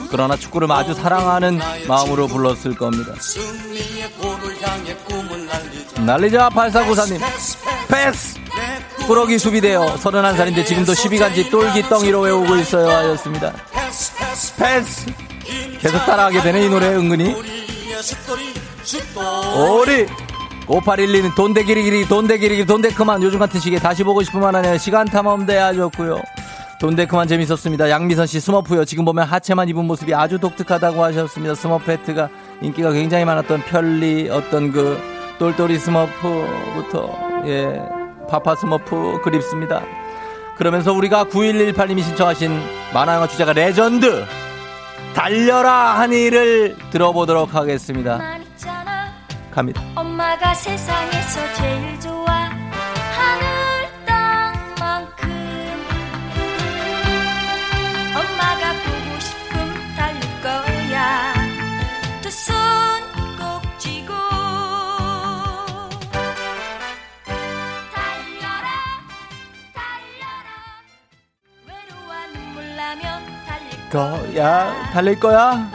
[0.08, 1.58] 그러나 축구를 아주 사랑하는
[1.88, 3.12] 마음으로 불렀을 겁니다.
[5.96, 7.20] 날리자 날리자 8494님.
[7.88, 8.38] 패스.
[9.08, 13.52] 꾸러기 수비대요 31살인데 지금도 12간지 똘기덩이로 외우고 있어요 하였습니다.
[14.56, 15.06] 패스.
[15.80, 17.53] 계속 따라하게 되네 이 노래 은근히
[19.57, 20.07] 오리!
[20.66, 24.78] 5812는 돈대기리기리 돈대기리기 돈데크만 요즘 같은 시기에 다시 보고 싶으면 하네요.
[24.78, 26.20] 시간 탐험대 아셨고요.
[26.80, 27.90] 돈데크만 재밌었습니다.
[27.90, 28.84] 양미선 씨 스머프요.
[28.84, 31.55] 지금 보면 하체만 입은 모습이 아주 독특하다고 하셨습니다.
[31.55, 32.28] 스머페트가
[32.62, 34.99] 인기가 굉장히 많았던 편리 어떤 그
[35.38, 37.80] 똘똘이 스머프부터 예
[38.28, 39.82] 파파 스머프 그립습니다.
[40.57, 42.61] 그러면서 우리가 9118님이 신청하신
[42.92, 44.24] 만화영화 주제가 레전드
[45.14, 48.20] 달려라 하니를 들어보도록 하겠습니다.
[49.50, 49.80] 갑니다.
[49.94, 52.26] 엄마가 세상에서 제일 좋아.
[52.26, 53.44] 하늘
[54.04, 55.28] 땅만큼.
[58.16, 61.34] 엄마가 보고 싶음 달릴 거야.
[62.22, 62.54] 두손
[63.38, 64.12] 꼭 쥐고.
[67.94, 68.68] 달려라
[69.72, 70.48] 달려라.
[71.68, 74.23] 외로워 눈물 나면 달릴 거야
[74.93, 75.70] 달릴 거야?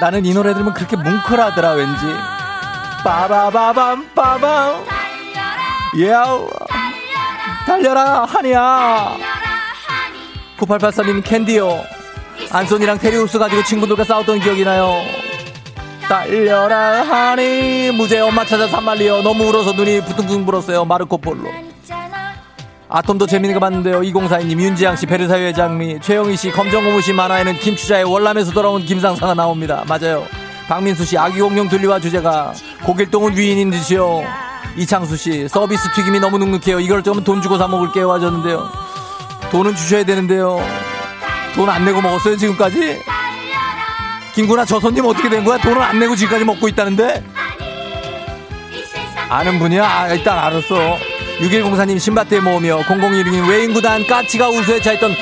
[0.00, 2.06] 나는 이 노래 들으면 그렇게 뭉클하더라 왠지.
[3.04, 4.84] 빠바바밤 빠밤.
[6.00, 6.48] 야우.
[7.66, 9.16] 달려라 하니야.
[10.58, 11.82] 9884님 캔디요.
[12.50, 15.02] 안손이랑 테리우스 가지고 친구들과 싸웠던 기억이 나요.
[16.08, 17.90] 달려라 하니.
[17.92, 19.22] 무죄 엄마 찾아 산말리요.
[19.22, 20.84] 너무 울어서 눈이 부둥둥 불었어요.
[20.84, 21.48] 마르코 폴로
[22.94, 24.02] 아톰도 재밌는 거 봤는데요.
[24.02, 29.82] 2042님, 윤지양 씨, 베르사유 회장미, 최영희 씨, 검정고무 씨 만화에는 김추자의 월남에서 돌아온 김상사가 나옵니다.
[29.88, 30.24] 맞아요.
[30.68, 32.52] 박민수 씨, 아기 공룡 둘리와 주제가
[32.84, 34.22] 고길동은 위인인 듯이요.
[34.76, 36.78] 이창수 씨, 서비스 튀김이 너무 눅눅해요.
[36.78, 38.12] 이걸 좀 돈 주고 사 먹을게요.
[38.12, 38.68] 하셨는데요.
[39.50, 40.60] 돈은 주셔야 되는데요.
[41.56, 43.02] 돈 안 내고 먹었어요, 지금까지?
[44.36, 45.58] 김구나 저 손님 어떻게 된 거야?
[45.58, 47.24] 돈을 안 내고 지금까지 먹고 있다는데?
[49.28, 49.84] 아는 분이야?
[49.84, 50.96] 아, 일단 알았어.
[51.40, 55.14] 6104님 신밧드에 모으며 0016님 외인구단 까치가 우수에 차있던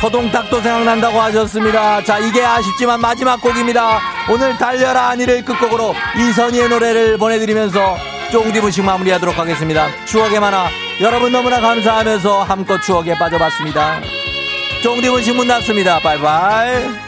[0.00, 2.02] 서동탁도 생각난다고 하셨습니다.
[2.04, 3.98] 자, 이게 아쉽지만 마지막 곡입니다.
[4.30, 7.96] 오늘 달려라 아니를 끝곡으로 이선희의 노래를 보내드리면서
[8.30, 9.88] 쫑디 분식 마무리하도록 하겠습니다.
[10.04, 10.68] 추억의 만화
[11.00, 14.00] 여러분 너무나 감사하면서 함껏 추억에 빠져봤습니다.
[14.82, 15.98] 쫑디 분식 문 닫습니다.
[16.00, 17.07] 바이바이.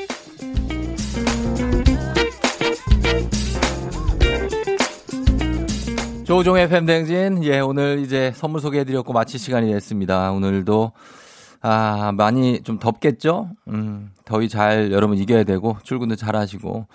[6.31, 10.31] 조종의 팬댕진, 예, 오늘 이제 선물 소개해드렸고 마칠 시간이 됐습니다.
[10.31, 10.93] 오늘도,
[11.59, 13.49] 아, 많이 좀 덥겠죠?
[13.67, 16.87] 음, 더위 잘 여러분 이겨야 되고, 출근도 잘 하시고,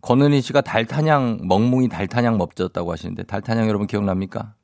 [0.00, 4.54] 권은희 씨가 달타냥, 멍뭉이 달타냥 먹졌다고 하시는데, 달타냥 여러분 기억납니까?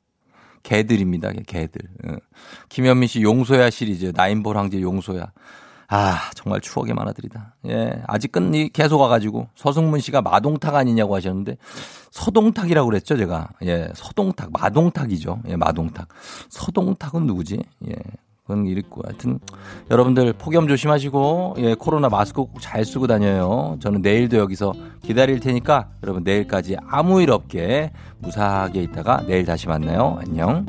[0.63, 1.81] 개들입니다, 개들.
[2.05, 2.17] 응.
[2.69, 5.33] 김현민 씨 용소야 시리즈, 나인볼 황제 용소야.
[5.93, 7.55] 아, 정말 추억의 만화들이다.
[7.67, 8.01] 예.
[8.07, 11.57] 아직은 이 계속 와가지고 서승문 씨가 마동탁 아니냐고 하셨는데
[12.11, 13.49] 서동탁이라고 그랬죠, 제가.
[13.65, 13.89] 예.
[13.93, 15.41] 서동탁, 마동탁이죠.
[15.49, 16.07] 예, 마동탁.
[16.49, 17.61] 서동탁은 누구지?
[17.89, 17.95] 예.
[18.47, 19.01] 그건 이랬고.
[19.05, 19.39] 하여튼
[19.91, 23.77] 여러분들 폭염 조심하시고 예, 코로나 마스크 꼭 잘 쓰고 다녀요.
[23.81, 24.73] 저는 내일도 여기서
[25.03, 30.19] 기다릴 테니까 여러분 내일까지 아무 일 없게 무사하게 있다가 내일 다시 만나요.
[30.21, 30.65] 안녕.